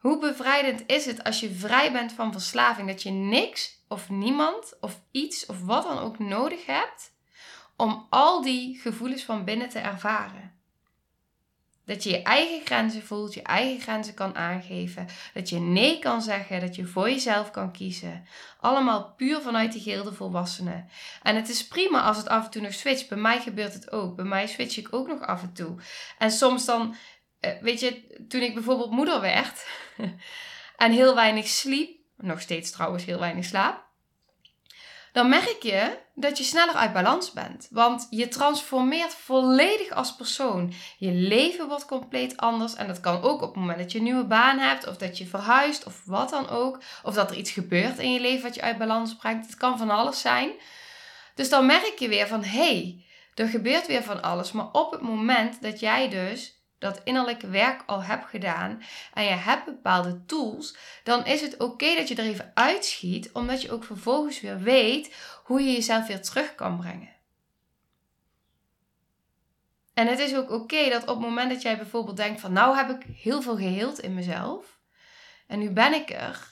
Hoe 0.02 0.18
bevrijdend 0.18 0.82
is 0.86 1.06
het 1.06 1.24
als 1.24 1.40
je 1.40 1.50
vrij 1.50 1.92
bent 1.92 2.12
van 2.12 2.32
verslaving, 2.32 2.88
dat 2.88 3.02
je 3.02 3.10
niks 3.10 3.84
of 3.88 4.10
niemand 4.10 4.76
of 4.80 5.00
iets 5.10 5.46
of 5.46 5.64
wat 5.64 5.82
dan 5.82 5.98
ook 5.98 6.18
nodig 6.18 6.66
hebt 6.66 7.12
om 7.76 8.06
al 8.10 8.42
die 8.42 8.78
gevoelens 8.80 9.22
van 9.22 9.44
binnen 9.44 9.68
te 9.68 9.78
ervaren? 9.78 10.52
Dat 11.84 12.02
je 12.02 12.10
je 12.10 12.22
eigen 12.22 12.66
grenzen 12.66 13.02
voelt, 13.02 13.34
je 13.34 13.42
eigen 13.42 13.80
grenzen 13.80 14.14
kan 14.14 14.36
aangeven. 14.36 15.06
Dat 15.34 15.48
je 15.48 15.58
nee 15.58 15.98
kan 15.98 16.22
zeggen, 16.22 16.60
dat 16.60 16.74
je 16.76 16.86
voor 16.86 17.10
jezelf 17.10 17.50
kan 17.50 17.72
kiezen. 17.72 18.26
Allemaal 18.60 19.14
puur 19.16 19.40
vanuit 19.40 19.72
die 19.72 19.82
gilde 19.82 20.12
volwassenen. 20.12 20.88
En 21.22 21.36
het 21.36 21.48
is 21.48 21.66
prima 21.66 22.02
als 22.02 22.16
het 22.16 22.28
af 22.28 22.44
en 22.44 22.50
toe 22.50 22.62
nog 22.62 22.72
switcht. 22.72 23.08
Bij 23.08 23.18
mij 23.18 23.40
gebeurt 23.40 23.74
het 23.74 23.92
ook. 23.92 24.16
Bij 24.16 24.24
mij 24.24 24.46
switch 24.46 24.76
ik 24.76 24.88
ook 24.90 25.08
nog 25.08 25.20
af 25.20 25.42
en 25.42 25.52
toe. 25.52 25.74
En 26.18 26.30
soms 26.30 26.64
dan, 26.64 26.94
eh, 27.40 27.50
weet 27.60 27.80
je, 27.80 28.16
toen 28.28 28.40
ik 28.40 28.54
bijvoorbeeld 28.54 28.90
moeder 28.90 29.20
werd 29.20 29.64
en 30.76 30.92
heel 30.92 31.14
weinig 31.14 31.46
sliep, 31.46 32.00
nog 32.16 32.40
steeds 32.40 32.70
trouwens 32.70 33.04
heel 33.04 33.18
weinig 33.18 33.44
slaap 33.44 33.90
dan 35.12 35.28
merk 35.28 35.62
je 35.62 35.98
dat 36.14 36.38
je 36.38 36.44
sneller 36.44 36.74
uit 36.74 36.92
balans 36.92 37.32
bent. 37.32 37.68
Want 37.70 38.06
je 38.10 38.28
transformeert 38.28 39.14
volledig 39.14 39.90
als 39.90 40.16
persoon. 40.16 40.72
Je 40.98 41.10
leven 41.10 41.68
wordt 41.68 41.86
compleet 41.86 42.36
anders. 42.36 42.74
En 42.74 42.86
dat 42.86 43.00
kan 43.00 43.22
ook 43.22 43.42
op 43.42 43.48
het 43.48 43.58
moment 43.58 43.78
dat 43.78 43.92
je 43.92 43.98
een 43.98 44.04
nieuwe 44.04 44.24
baan 44.24 44.58
hebt, 44.58 44.86
of 44.86 44.96
dat 44.96 45.18
je 45.18 45.26
verhuist, 45.26 45.86
of 45.86 46.02
wat 46.04 46.30
dan 46.30 46.48
ook. 46.48 46.82
Of 47.02 47.14
dat 47.14 47.30
er 47.30 47.36
iets 47.36 47.50
gebeurt 47.50 47.98
in 47.98 48.12
je 48.12 48.20
leven 48.20 48.42
wat 48.42 48.54
je 48.54 48.62
uit 48.62 48.78
balans 48.78 49.16
brengt. 49.16 49.46
Het 49.46 49.56
kan 49.56 49.78
van 49.78 49.90
alles 49.90 50.20
zijn. 50.20 50.50
Dus 51.34 51.48
dan 51.48 51.66
merk 51.66 51.98
je 51.98 52.08
weer 52.08 52.26
van 52.26 52.44
hé, 52.44 52.74
hey, 52.74 53.04
er 53.34 53.48
gebeurt 53.48 53.86
weer 53.86 54.02
van 54.02 54.22
alles. 54.22 54.52
Maar 54.52 54.70
op 54.72 54.90
het 54.90 55.00
moment 55.00 55.62
dat 55.62 55.80
jij 55.80 56.08
dus 56.08 56.61
dat 56.82 57.00
innerlijke 57.04 57.48
werk 57.48 57.82
al 57.86 58.02
hebt 58.02 58.26
gedaan 58.26 58.82
en 59.14 59.24
je 59.24 59.30
hebt 59.30 59.64
bepaalde 59.64 60.24
tools, 60.26 60.76
dan 61.02 61.26
is 61.26 61.40
het 61.40 61.56
oké 61.56 61.94
dat 61.94 62.08
je 62.08 62.14
er 62.14 62.24
even 62.24 62.50
uitschiet, 62.54 63.32
omdat 63.32 63.62
je 63.62 63.72
ook 63.72 63.84
vervolgens 63.84 64.40
weer 64.40 64.60
weet 64.60 65.14
hoe 65.44 65.62
je 65.62 65.72
jezelf 65.72 66.06
weer 66.06 66.22
terug 66.22 66.54
kan 66.54 66.76
brengen. 66.76 67.10
En 69.94 70.06
het 70.06 70.18
is 70.18 70.36
ook 70.36 70.50
oké 70.50 70.88
dat 70.88 71.02
op 71.02 71.08
het 71.08 71.18
moment 71.18 71.50
dat 71.50 71.62
jij 71.62 71.76
bijvoorbeeld 71.76 72.16
denkt 72.16 72.40
van 72.40 72.52
nou 72.52 72.76
heb 72.76 72.90
ik 72.90 73.16
heel 73.16 73.42
veel 73.42 73.56
geheeld 73.56 74.00
in 74.00 74.14
mezelf 74.14 74.78
en 75.46 75.58
nu 75.58 75.70
ben 75.70 75.94
ik 75.94 76.10
er 76.10 76.51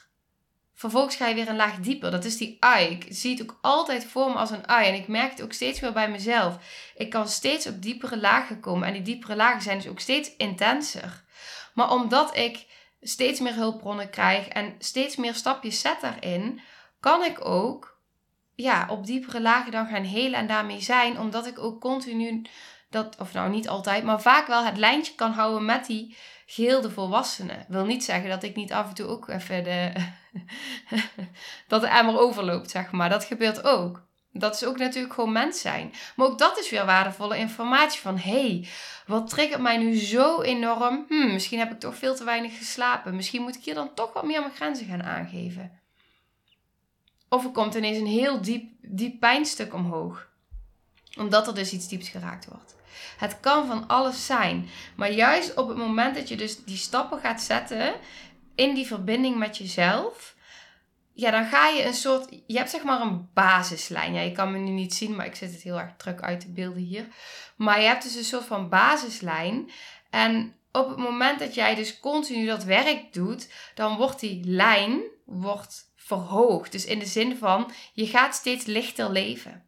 vervolgens 0.81 1.15
ga 1.15 1.27
je 1.27 1.35
weer 1.35 1.49
een 1.49 1.55
laag 1.55 1.75
dieper. 1.79 2.11
Dat 2.11 2.25
is 2.25 2.37
die 2.37 2.57
eye. 2.59 2.89
Ik 2.89 3.05
zie 3.09 3.31
het 3.31 3.41
ook 3.41 3.57
altijd 3.61 4.05
voor 4.05 4.29
me 4.29 4.35
als 4.35 4.51
een 4.51 4.65
eye. 4.65 4.87
En 4.87 4.93
ik 4.93 5.07
merk 5.07 5.31
het 5.31 5.41
ook 5.41 5.53
steeds 5.53 5.79
meer 5.79 5.93
bij 5.93 6.09
mezelf. 6.09 6.57
Ik 6.95 7.09
kan 7.09 7.27
steeds 7.27 7.67
op 7.67 7.81
diepere 7.81 8.19
lagen 8.19 8.59
komen. 8.59 8.87
En 8.87 8.93
die 8.93 9.01
diepere 9.01 9.35
lagen 9.35 9.61
zijn 9.61 9.77
dus 9.77 9.87
ook 9.87 9.99
steeds 9.99 10.35
intenser. 10.35 11.23
Maar 11.73 11.91
omdat 11.91 12.37
ik 12.37 12.65
steeds 13.01 13.39
meer 13.39 13.53
hulpbronnen 13.53 14.09
krijg 14.09 14.47
en 14.47 14.75
steeds 14.79 15.15
meer 15.15 15.33
stapjes 15.33 15.79
zet 15.79 16.01
daarin, 16.01 16.61
kan 16.99 17.23
ik 17.23 17.45
ook 17.45 17.99
ja, 18.55 18.85
op 18.89 19.05
diepere 19.05 19.41
lagen 19.41 19.71
dan 19.71 19.87
gaan 19.87 20.03
helen 20.03 20.39
en 20.39 20.47
daarmee 20.47 20.81
zijn. 20.81 21.19
Omdat 21.19 21.47
ik 21.47 21.59
ook 21.59 21.81
continu 21.81 22.41
dat, 22.89 23.15
of 23.19 23.33
nou 23.33 23.49
niet 23.49 23.69
altijd, 23.69 24.03
maar 24.03 24.21
vaak 24.21 24.47
wel 24.47 24.63
het 24.63 24.77
lijntje 24.77 25.15
kan 25.15 25.31
houden 25.31 25.65
met 25.65 25.85
die 25.85 26.17
geheelde 26.51 26.89
volwassenen. 26.89 27.65
Wil 27.67 27.85
niet 27.85 28.03
zeggen 28.03 28.29
dat 28.29 28.43
ik 28.43 28.55
niet 28.55 28.73
af 28.73 28.87
en 28.87 28.93
toe 28.93 29.07
ook 29.07 29.29
even 29.29 29.63
de, 29.63 29.93
dat 31.67 31.81
de 31.81 31.87
emmer 31.87 32.19
overloopt, 32.19 32.69
zeg 32.69 32.91
maar. 32.91 33.09
Dat 33.09 33.23
gebeurt 33.23 33.63
ook. 33.63 34.03
Dat 34.33 34.55
is 34.55 34.63
ook 34.63 34.77
natuurlijk 34.77 35.13
gewoon 35.13 35.31
mens 35.31 35.61
zijn. 35.61 35.93
Maar 36.15 36.27
ook 36.27 36.37
dat 36.37 36.59
is 36.59 36.69
weer 36.69 36.85
waardevolle 36.85 37.37
informatie 37.37 37.99
van... 37.99 38.17
hey, 38.17 38.67
wat 39.05 39.29
triggert 39.29 39.61
mij 39.61 39.77
nu 39.77 39.95
zo 39.95 40.41
enorm? 40.41 41.05
Hm, 41.07 41.31
misschien 41.31 41.59
heb 41.59 41.71
ik 41.71 41.79
toch 41.79 41.95
veel 41.95 42.15
te 42.15 42.23
weinig 42.23 42.57
geslapen. 42.57 43.15
Misschien 43.15 43.41
moet 43.41 43.55
ik 43.55 43.63
hier 43.63 43.75
dan 43.75 43.93
toch 43.93 44.13
wat 44.13 44.25
meer 44.25 44.39
mijn 44.39 44.55
grenzen 44.55 44.85
gaan 44.85 45.03
aangeven. 45.03 45.79
Of 47.29 47.43
er 47.43 47.51
komt 47.51 47.75
ineens 47.75 47.97
een 47.97 48.05
heel 48.05 48.41
diep, 48.41 48.71
diep 48.81 49.19
pijnstuk 49.19 49.73
omhoog. 49.73 50.27
Omdat 51.17 51.47
er 51.47 51.55
dus 51.55 51.71
iets 51.71 51.87
dieps 51.87 52.09
geraakt 52.09 52.45
wordt. 52.45 52.75
Het 53.17 53.39
kan 53.39 53.67
van 53.67 53.87
alles 53.87 54.25
zijn. 54.25 54.69
Maar 54.95 55.11
juist 55.11 55.53
op 55.53 55.67
het 55.67 55.77
moment 55.77 56.15
dat 56.15 56.27
je 56.27 56.35
dus 56.35 56.63
die 56.63 56.77
stappen 56.77 57.19
gaat 57.19 57.41
zetten 57.41 57.93
in 58.55 58.73
die 58.73 58.87
verbinding 58.87 59.37
met 59.37 59.57
jezelf, 59.57 60.35
ja, 61.13 61.31
dan 61.31 61.45
ga 61.45 61.67
je 61.67 61.85
een 61.85 61.93
soort. 61.93 62.29
Je 62.47 62.57
hebt 62.57 62.69
zeg 62.69 62.83
maar 62.83 63.01
een 63.01 63.29
basislijn. 63.33 64.13
Ja, 64.13 64.21
je 64.21 64.31
kan 64.31 64.51
me 64.51 64.57
nu 64.57 64.71
niet 64.71 64.93
zien, 64.93 65.15
maar 65.15 65.25
ik 65.25 65.35
zit 65.35 65.51
het 65.51 65.61
heel 65.61 65.79
erg 65.79 65.95
druk 65.97 66.21
uit 66.21 66.39
te 66.39 66.51
beelden 66.51 66.81
hier. 66.81 67.07
Maar 67.55 67.79
je 67.79 67.87
hebt 67.87 68.03
dus 68.03 68.15
een 68.15 68.23
soort 68.23 68.45
van 68.45 68.69
basislijn. 68.69 69.71
En 70.09 70.55
op 70.71 70.89
het 70.89 70.97
moment 70.97 71.39
dat 71.39 71.55
jij 71.55 71.75
dus 71.75 71.99
continu 71.99 72.45
dat 72.45 72.63
werk 72.63 73.13
doet, 73.13 73.49
dan 73.75 73.97
wordt 73.97 74.19
die 74.19 74.45
lijn 74.45 75.01
wordt 75.25 75.91
verhoogd. 75.95 76.71
Dus 76.71 76.85
in 76.85 76.99
de 76.99 77.05
zin 77.05 77.37
van 77.37 77.71
je 77.93 78.07
gaat 78.07 78.35
steeds 78.35 78.65
lichter 78.65 79.11
leven. 79.11 79.65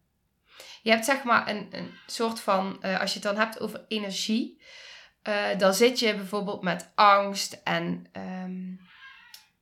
Je 0.84 0.92
hebt 0.92 1.06
zeg 1.06 1.24
maar 1.24 1.50
een, 1.50 1.68
een 1.72 1.92
soort 2.06 2.40
van, 2.40 2.78
uh, 2.82 3.00
als 3.00 3.13
je 3.13 3.20
het 3.20 3.28
dan 3.28 3.38
hebt 3.38 3.60
over 3.60 3.86
energie, 3.88 4.62
uh, 5.28 5.58
dan 5.58 5.74
zit 5.74 6.00
je 6.00 6.16
bijvoorbeeld 6.16 6.62
met 6.62 6.92
angst 6.96 7.62
en 7.63 8.06
um, 8.44 8.80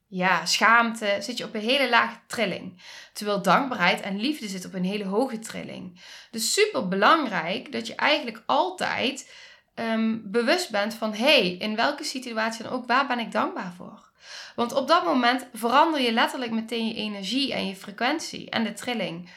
ja, 0.07 0.45
schaamte, 0.45 1.17
zit 1.19 1.37
je 1.37 1.43
op 1.43 1.55
een 1.55 1.61
hele 1.61 1.89
lage 1.89 2.17
trilling. 2.27 2.81
Terwijl 3.13 3.41
dankbaarheid 3.41 4.01
en 4.01 4.19
liefde 4.19 4.47
zit 4.47 4.65
op 4.65 4.73
een 4.73 4.85
hele 4.85 5.05
hoge 5.05 5.39
trilling. 5.39 6.01
Dus 6.31 6.53
super 6.53 6.87
belangrijk 6.87 7.71
dat 7.71 7.87
je 7.87 7.95
eigenlijk 7.95 8.43
altijd 8.45 9.33
um, 9.75 10.21
bewust 10.25 10.69
bent 10.69 10.93
van, 10.93 11.13
hey, 11.13 11.51
in 11.51 11.75
welke 11.75 12.03
situatie 12.03 12.63
dan 12.63 12.71
ook, 12.71 12.87
waar 12.87 13.07
ben 13.07 13.19
ik 13.19 13.31
dankbaar 13.31 13.73
voor? 13.77 14.09
Want 14.55 14.73
op 14.73 14.87
dat 14.87 15.05
moment 15.05 15.47
verander 15.53 16.01
je 16.01 16.11
letterlijk 16.11 16.51
meteen 16.51 16.87
je 16.87 16.93
energie 16.93 17.53
en 17.53 17.67
je 17.67 17.75
frequentie 17.75 18.49
en 18.49 18.63
de 18.63 18.73
trilling. 18.73 19.29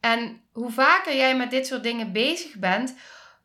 En 0.00 0.40
hoe 0.52 0.70
vaker 0.70 1.16
jij 1.16 1.36
met 1.36 1.50
dit 1.50 1.66
soort 1.66 1.82
dingen 1.82 2.12
bezig 2.12 2.54
bent, 2.54 2.94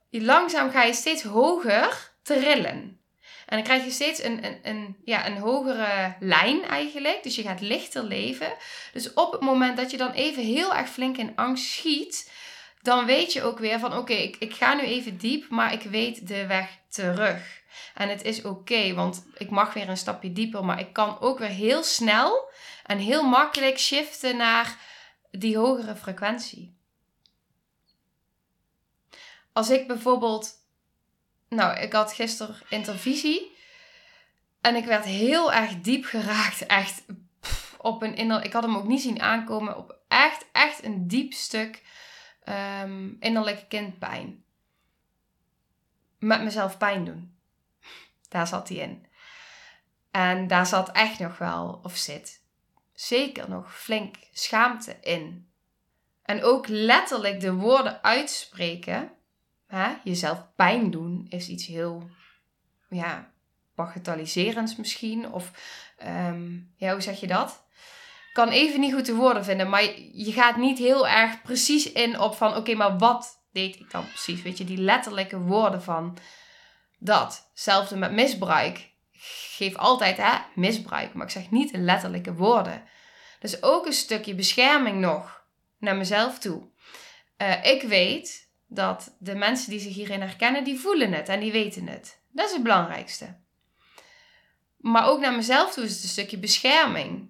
langzaam 0.09 0.71
ga 0.71 0.83
je 0.83 0.93
steeds 0.93 1.23
hoger 1.23 2.11
trillen. 2.23 2.99
En 3.45 3.57
dan 3.57 3.63
krijg 3.63 3.83
je 3.83 3.91
steeds 3.91 4.23
een, 4.23 4.45
een, 4.45 4.59
een, 4.63 4.97
ja, 5.05 5.27
een 5.27 5.37
hogere 5.37 6.15
lijn 6.19 6.63
eigenlijk. 6.63 7.23
Dus 7.23 7.35
je 7.35 7.41
gaat 7.41 7.61
lichter 7.61 8.03
leven. 8.03 8.53
Dus 8.93 9.13
op 9.13 9.31
het 9.31 9.41
moment 9.41 9.77
dat 9.77 9.91
je 9.91 9.97
dan 9.97 10.11
even 10.11 10.43
heel 10.43 10.75
erg 10.75 10.89
flink 10.89 11.17
in 11.17 11.35
angst 11.35 11.65
schiet, 11.65 12.31
dan 12.81 13.05
weet 13.05 13.33
je 13.33 13.43
ook 13.43 13.59
weer 13.59 13.79
van 13.79 13.97
oké, 13.97 14.13
ik, 14.13 14.35
ik 14.39 14.53
ga 14.53 14.73
nu 14.73 14.81
even 14.81 15.17
diep, 15.17 15.49
maar 15.49 15.73
ik 15.73 15.81
weet 15.81 16.27
de 16.27 16.47
weg 16.47 16.69
terug. 16.89 17.61
En 17.93 18.09
het 18.09 18.23
is 18.23 18.41
oké, 18.41 18.93
want 18.93 19.25
ik 19.37 19.49
mag 19.49 19.73
weer 19.73 19.89
een 19.89 19.97
stapje 19.97 20.33
dieper, 20.33 20.65
maar 20.65 20.79
ik 20.79 20.93
kan 20.93 21.19
ook 21.19 21.39
weer 21.39 21.47
heel 21.47 21.83
snel 21.83 22.49
en 22.85 22.97
heel 22.97 23.23
makkelijk 23.23 23.79
shiften 23.79 24.37
naar 24.37 24.77
die 25.31 25.57
hogere 25.57 25.95
frequentie. 25.95 26.77
Als 29.53 29.69
ik 29.69 29.87
bijvoorbeeld, 29.87 30.53
nou, 31.49 31.79
ik 31.79 31.93
had 31.93 32.13
gisteren 32.13 32.55
intervisie 32.69 33.55
en 34.61 34.75
ik 34.75 34.85
werd 34.85 35.05
heel 35.05 35.53
erg 35.53 35.81
diep 35.81 36.05
geraakt, 36.05 36.65
echt 36.65 37.03
op 37.77 38.01
een 38.01 38.43
ik 38.43 38.53
had 38.53 38.63
hem 38.63 38.75
ook 38.75 38.87
niet 38.87 39.01
zien 39.01 39.21
aankomen, 39.21 39.77
op 39.77 39.99
echt, 40.07 40.45
echt 40.51 40.83
een 40.83 41.07
diep 41.07 41.33
stuk 41.33 41.83
um, 42.45 43.17
innerlijke 43.19 43.67
kindpijn. 43.67 44.43
Met 46.19 46.43
mezelf 46.43 46.77
pijn 46.77 47.05
doen. 47.05 47.35
Daar 48.29 48.47
zat 48.47 48.69
hij 48.69 48.77
in. 48.77 49.05
En 50.11 50.47
daar 50.47 50.65
zat 50.65 50.91
echt 50.91 51.19
nog 51.19 51.37
wel, 51.37 51.79
of 51.83 51.95
zit, 51.95 52.40
zeker 53.01 53.49
nog 53.49 53.79
flink 53.79 54.15
schaamte 54.31 54.97
in. 55.01 55.49
En 56.21 56.43
ook 56.43 56.67
letterlijk 56.67 57.39
de 57.39 57.53
woorden 57.53 58.03
uitspreken, 58.03 59.11
hè, 59.67 59.93
jezelf 60.03 60.47
pijn 60.55 60.91
doen, 60.91 61.25
is 61.29 61.47
iets 61.47 61.65
heel, 61.65 62.09
ja, 62.89 63.31
bagatelliserends 63.75 64.75
misschien. 64.75 65.31
Of, 65.31 65.51
ehm, 65.97 66.59
ja, 66.75 66.91
hoe 66.91 67.01
zeg 67.01 67.19
je 67.19 67.27
dat? 67.27 67.63
Kan 68.33 68.49
even 68.49 68.79
niet 68.79 68.93
goed 68.93 69.05
de 69.05 69.15
woorden 69.15 69.45
vinden, 69.45 69.69
maar 69.69 69.83
je 70.13 70.31
gaat 70.31 70.57
niet 70.57 70.77
heel 70.77 71.07
erg 71.07 71.41
precies 71.41 71.91
in 71.91 72.19
op 72.19 72.35
van, 72.35 72.55
oké, 72.55 72.73
maar 72.73 72.97
wat 72.97 73.45
deed 73.51 73.79
ik 73.79 73.91
dan 73.91 74.07
precies? 74.07 74.41
Weet 74.41 74.57
je, 74.57 74.63
die 74.63 74.77
letterlijke 74.77 75.39
woorden 75.39 75.83
van 75.83 76.17
dat. 76.99 77.47
Hetzelfde 77.49 77.95
met 77.95 78.11
misbruik 78.11 78.90
geef 79.55 79.75
altijd 79.75 80.43
misbruik, 80.55 81.13
maar 81.13 81.25
ik 81.25 81.31
zeg 81.31 81.51
niet 81.51 81.71
letterlijke 81.73 82.33
woorden. 82.33 82.83
Dus 83.39 83.63
ook 83.63 83.85
een 83.85 83.93
stukje 83.93 84.35
bescherming 84.35 84.99
nog 84.99 85.43
naar 85.77 85.95
mezelf 85.95 86.39
toe. 86.39 86.69
Uh, 87.37 87.65
ik 87.65 87.81
weet 87.81 88.49
dat 88.67 89.15
de 89.19 89.35
mensen 89.35 89.69
die 89.69 89.79
zich 89.79 89.93
hierin 89.93 90.21
herkennen, 90.21 90.63
die 90.63 90.79
voelen 90.79 91.13
het 91.13 91.29
en 91.29 91.39
die 91.39 91.51
weten 91.51 91.87
het. 91.87 92.21
Dat 92.31 92.45
is 92.45 92.53
het 92.53 92.63
belangrijkste. 92.63 93.39
Maar 94.77 95.07
ook 95.07 95.19
naar 95.19 95.35
mezelf 95.35 95.73
toe 95.73 95.83
is 95.83 95.93
het 95.93 96.03
een 96.03 96.09
stukje 96.09 96.37
bescherming. 96.37 97.29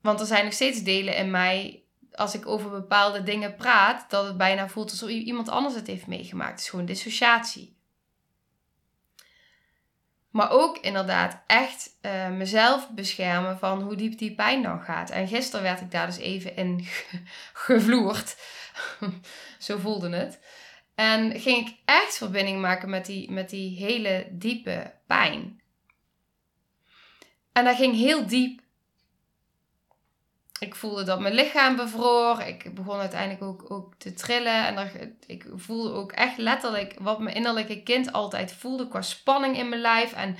Want 0.00 0.20
er 0.20 0.26
zijn 0.26 0.44
nog 0.44 0.52
steeds 0.52 0.82
delen 0.82 1.16
in 1.16 1.30
mij, 1.30 1.84
als 2.12 2.34
ik 2.34 2.46
over 2.46 2.70
bepaalde 2.70 3.22
dingen 3.22 3.54
praat, 3.54 4.10
dat 4.10 4.26
het 4.26 4.36
bijna 4.36 4.68
voelt 4.68 4.90
alsof 4.90 5.08
iemand 5.08 5.48
anders 5.48 5.74
het 5.74 5.86
heeft 5.86 6.06
meegemaakt. 6.06 6.50
Het 6.50 6.60
is 6.60 6.68
gewoon 6.68 6.86
dissociatie. 6.86 7.75
Maar 10.36 10.50
ook 10.50 10.78
inderdaad 10.78 11.42
echt 11.46 11.96
uh, 12.02 12.28
mezelf 12.28 12.90
beschermen 12.90 13.58
van 13.58 13.82
hoe 13.82 13.96
diep 13.96 14.18
die 14.18 14.34
pijn 14.34 14.62
dan 14.62 14.80
gaat. 14.80 15.10
En 15.10 15.28
gisteren 15.28 15.62
werd 15.62 15.80
ik 15.80 15.90
daar 15.90 16.06
dus 16.06 16.16
even 16.16 16.56
in 16.56 16.86
gevloerd. 17.66 18.36
Zo 19.58 19.78
voelde 19.78 20.16
het. 20.16 20.40
En 20.94 21.40
ging 21.40 21.68
ik 21.68 21.76
echt 21.84 22.16
verbinding 22.16 22.60
maken 22.60 22.90
met 22.90 23.06
die, 23.06 23.30
met 23.30 23.50
die 23.50 23.76
hele 23.76 24.26
diepe 24.30 24.92
pijn. 25.06 25.60
En 27.52 27.64
dat 27.64 27.76
ging 27.76 27.94
heel 27.94 28.26
diep 28.26 28.60
ik 30.58 30.74
voelde 30.74 31.02
dat 31.02 31.20
mijn 31.20 31.34
lichaam 31.34 31.76
bevroor. 31.76 32.40
Ik 32.40 32.74
begon 32.74 32.98
uiteindelijk 32.98 33.42
ook, 33.42 33.70
ook 33.70 33.94
te 33.98 34.14
trillen. 34.14 34.66
En 34.66 35.18
ik 35.26 35.46
voelde 35.54 35.92
ook 35.92 36.12
echt 36.12 36.38
letterlijk 36.38 36.94
wat 36.98 37.18
mijn 37.18 37.36
innerlijke 37.36 37.82
kind 37.82 38.12
altijd 38.12 38.52
voelde 38.52 38.88
qua 38.88 39.02
spanning 39.02 39.58
in 39.58 39.68
mijn 39.68 39.80
lijf. 39.80 40.12
En 40.12 40.36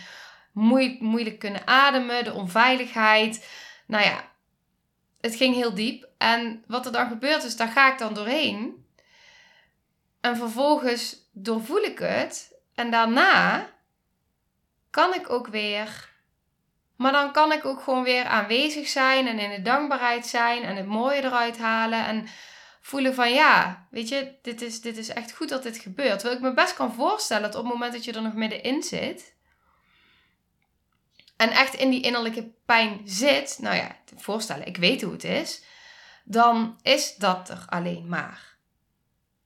moeilijk 1.00 1.38
kunnen 1.38 1.66
ademen, 1.66 2.24
de 2.24 2.32
onveiligheid. 2.32 3.48
Nou 3.86 4.04
ja, 4.04 4.30
het 5.20 5.36
ging 5.36 5.54
heel 5.54 5.74
diep. 5.74 6.08
En 6.18 6.64
wat 6.66 6.86
er 6.86 6.92
dan 6.92 7.08
gebeurt 7.08 7.44
is, 7.44 7.56
daar 7.56 7.68
ga 7.68 7.92
ik 7.92 7.98
dan 7.98 8.14
doorheen. 8.14 8.86
En 10.20 10.36
vervolgens 10.36 11.16
doorvoel 11.32 11.82
ik 11.82 11.98
het. 11.98 12.54
En 12.74 12.90
daarna 12.90 13.68
kan 14.90 15.14
ik 15.14 15.30
ook 15.30 15.46
weer 15.46 16.14
maar 16.96 17.12
dan 17.12 17.32
kan 17.32 17.52
ik 17.52 17.64
ook 17.64 17.82
gewoon 17.82 18.02
weer 18.02 18.24
aanwezig 18.24 18.88
zijn 18.88 19.26
en 19.26 19.38
in 19.38 19.50
de 19.50 19.62
dankbaarheid 19.62 20.26
zijn 20.26 20.62
en 20.62 20.76
het 20.76 20.86
mooie 20.86 21.22
eruit 21.22 21.58
halen. 21.58 22.06
En 22.06 22.26
voelen 22.80 23.14
van 23.14 23.32
ja, 23.32 23.86
weet 23.90 24.08
je, 24.08 24.38
dit 24.42 24.62
is, 24.62 24.80
dit 24.80 24.96
is 24.96 25.08
echt 25.08 25.32
goed 25.32 25.48
dat 25.48 25.62
dit 25.62 25.78
gebeurt. 25.78 26.18
Terwijl 26.18 26.40
ik 26.40 26.46
me 26.46 26.54
best 26.54 26.74
kan 26.74 26.94
voorstellen 26.94 27.42
dat 27.42 27.54
op 27.54 27.64
het 27.64 27.72
moment 27.72 27.92
dat 27.92 28.04
je 28.04 28.12
er 28.12 28.22
nog 28.22 28.34
middenin 28.34 28.82
zit. 28.82 29.34
En 31.36 31.50
echt 31.50 31.74
in 31.74 31.90
die 31.90 32.02
innerlijke 32.02 32.52
pijn 32.66 33.00
zit. 33.04 33.58
Nou 33.60 33.76
ja, 33.76 33.96
voorstellen, 34.16 34.66
ik 34.66 34.76
weet 34.76 35.02
hoe 35.02 35.12
het 35.12 35.24
is. 35.24 35.62
Dan 36.24 36.78
is 36.82 37.16
dat 37.16 37.48
er 37.48 37.64
alleen 37.68 38.08
maar. 38.08 38.56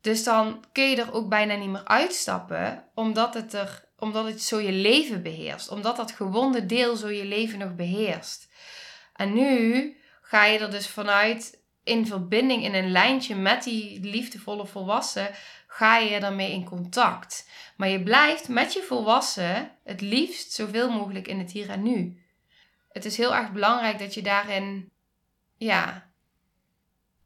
Dus 0.01 0.25
dan 0.25 0.65
kun 0.73 0.91
je 0.91 0.97
er 0.97 1.13
ook 1.13 1.29
bijna 1.29 1.55
niet 1.55 1.69
meer 1.69 1.85
uitstappen, 1.85 2.85
omdat 2.95 3.35
het 3.35 3.53
er 3.53 3.85
omdat 4.01 4.25
het 4.25 4.43
zo 4.43 4.59
je 4.59 4.73
leven 4.73 5.23
beheerst. 5.23 5.69
Omdat 5.69 5.97
dat 5.97 6.13
gewonde 6.13 6.67
deel 6.67 6.97
zo 6.97 7.09
je 7.09 7.25
leven 7.25 7.59
nog 7.59 7.75
beheerst. 7.75 8.49
En 9.15 9.33
nu 9.33 9.97
ga 10.23 10.45
je 10.45 10.59
er 10.59 10.71
dus 10.71 10.89
vanuit 10.89 11.59
in 11.85 12.07
verbinding, 12.07 12.65
in 12.65 12.75
een 12.75 12.91
lijntje 12.91 13.37
met 13.37 13.65
die 13.65 14.01
liefdevolle 14.01 14.67
volwassen, 14.67 15.31
ga 15.67 15.99
je 15.99 16.17
ermee 16.17 16.53
in 16.53 16.65
contact. 16.65 17.49
Maar 17.77 17.89
je 17.89 18.03
blijft 18.03 18.49
met 18.49 18.73
je 18.73 18.83
volwassen 18.83 19.71
het 19.85 20.01
liefst 20.01 20.53
zoveel 20.53 20.91
mogelijk 20.91 21.29
in 21.29 21.39
het 21.39 21.53
hier 21.53 21.71
en 21.71 21.83
nu. 21.83 22.23
Het 22.93 23.05
is 23.05 23.17
heel 23.17 23.35
erg 23.35 23.53
belangrijk 23.53 23.99
dat 23.99 24.15
je 24.15 24.23
daarin, 24.23 24.91
ja, 25.57 26.11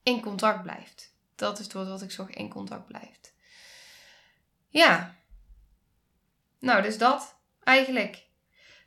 in 0.02 0.20
contact 0.20 0.62
blijft. 0.62 1.14
Dat 1.34 1.58
is 1.58 1.64
het 1.64 1.74
woord 1.74 1.88
wat 1.88 2.02
ik 2.02 2.10
zorg, 2.10 2.30
in 2.30 2.48
contact 2.48 2.86
blijft. 2.86 3.34
Ja. 4.68 5.16
Nou, 6.64 6.82
dus 6.82 6.98
dat 6.98 7.38
eigenlijk. 7.62 8.26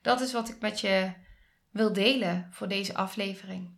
Dat 0.02 0.22
is 0.22 0.34
wat 0.34 0.50
ik 0.50 0.60
met 0.60 0.82
je 0.82 1.14
wil 1.72 1.94
delen 1.94 2.48
voor 2.52 2.68
deze 2.68 2.96
aflevering. 2.96 3.76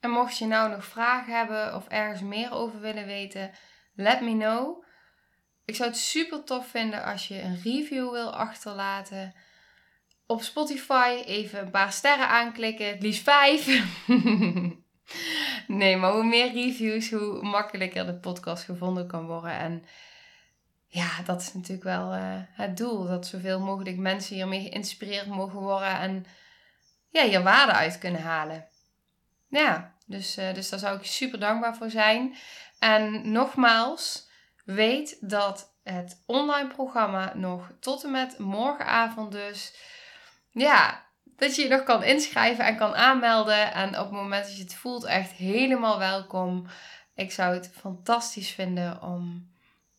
En 0.00 0.10
mocht 0.10 0.38
je 0.38 0.46
nou 0.46 0.70
nog 0.70 0.84
vragen 0.84 1.36
hebben 1.36 1.74
of 1.74 1.88
ergens 1.88 2.20
meer 2.20 2.52
over 2.52 2.80
willen 2.80 3.06
weten, 3.06 3.50
let 3.94 4.20
me 4.20 4.30
know. 4.30 4.84
Ik 5.64 5.76
zou 5.76 5.88
het 5.88 5.98
super 5.98 6.44
tof 6.44 6.68
vinden 6.68 7.04
als 7.04 7.28
je 7.28 7.42
een 7.42 7.60
review 7.62 8.10
wil 8.10 8.34
achterlaten. 8.34 9.34
Op 10.26 10.42
Spotify 10.42 11.22
even 11.26 11.60
een 11.60 11.70
paar 11.70 11.92
sterren 11.92 12.28
aanklikken, 12.28 12.88
het 12.88 13.02
liefst 13.02 13.22
vijf. 13.22 13.66
nee, 15.80 15.96
maar 15.96 16.12
hoe 16.12 16.24
meer 16.24 16.52
reviews, 16.52 17.10
hoe 17.10 17.42
makkelijker 17.42 18.06
de 18.06 18.14
podcast 18.14 18.64
gevonden 18.64 19.06
kan 19.06 19.26
worden. 19.26 19.52
En 19.52 19.84
ja, 20.92 21.22
dat 21.24 21.40
is 21.40 21.52
natuurlijk 21.52 21.82
wel 21.82 22.14
uh, 22.14 22.22
het 22.52 22.76
doel. 22.76 23.06
Dat 23.06 23.26
zoveel 23.26 23.60
mogelijk 23.60 23.96
mensen 23.96 24.34
hiermee 24.34 24.62
geïnspireerd 24.62 25.26
mogen 25.26 25.58
worden 25.58 25.98
en 25.98 26.26
ja, 27.10 27.22
je 27.22 27.42
waarde 27.42 27.72
uit 27.72 27.98
kunnen 27.98 28.22
halen. 28.22 28.68
Ja, 29.48 29.94
dus, 30.06 30.38
uh, 30.38 30.54
dus 30.54 30.68
daar 30.68 30.78
zou 30.78 30.98
ik 30.98 31.04
super 31.04 31.40
dankbaar 31.40 31.76
voor 31.76 31.90
zijn. 31.90 32.36
En 32.78 33.32
nogmaals, 33.32 34.28
weet 34.64 35.16
dat 35.20 35.74
het 35.82 36.22
online 36.26 36.68
programma 36.68 37.34
nog 37.34 37.72
tot 37.80 38.04
en 38.04 38.10
met 38.10 38.38
morgenavond 38.38 39.32
dus, 39.32 39.74
ja, 40.50 41.06
dat 41.24 41.56
je 41.56 41.62
je 41.62 41.68
nog 41.68 41.82
kan 41.82 42.02
inschrijven 42.02 42.64
en 42.64 42.76
kan 42.76 42.94
aanmelden. 42.94 43.72
En 43.72 43.88
op 43.88 44.04
het 44.04 44.10
moment 44.10 44.44
dat 44.44 44.56
je 44.56 44.62
het 44.62 44.74
voelt, 44.74 45.04
echt 45.04 45.30
helemaal 45.30 45.98
welkom. 45.98 46.66
Ik 47.14 47.32
zou 47.32 47.54
het 47.54 47.70
fantastisch 47.74 48.50
vinden 48.50 49.02
om 49.02 49.49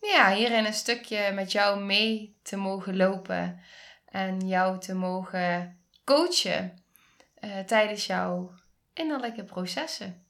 ja, 0.01 0.33
hierin 0.33 0.65
een 0.65 0.73
stukje 0.73 1.31
met 1.31 1.51
jou 1.51 1.79
mee 1.79 2.39
te 2.41 2.55
mogen 2.55 2.97
lopen. 2.97 3.61
En 4.05 4.47
jou 4.47 4.79
te 4.79 4.93
mogen 4.93 5.79
coachen 6.03 6.83
uh, 7.39 7.59
tijdens 7.59 8.05
jouw 8.05 8.53
innerlijke 8.93 9.43
processen. 9.43 10.25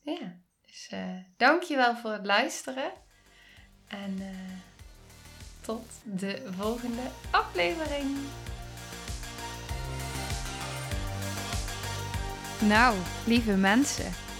Ja, 0.00 0.36
dus 0.66 0.88
uh, 0.92 1.16
dankjewel 1.36 1.96
voor 1.96 2.12
het 2.12 2.26
luisteren. 2.26 2.92
En 3.88 4.16
uh, 4.20 4.28
tot 5.60 5.86
de 6.04 6.48
volgende 6.56 7.02
aflevering. 7.30 8.16
Nou, 12.60 12.96
lieve 13.26 13.56
mensen, 13.56 14.12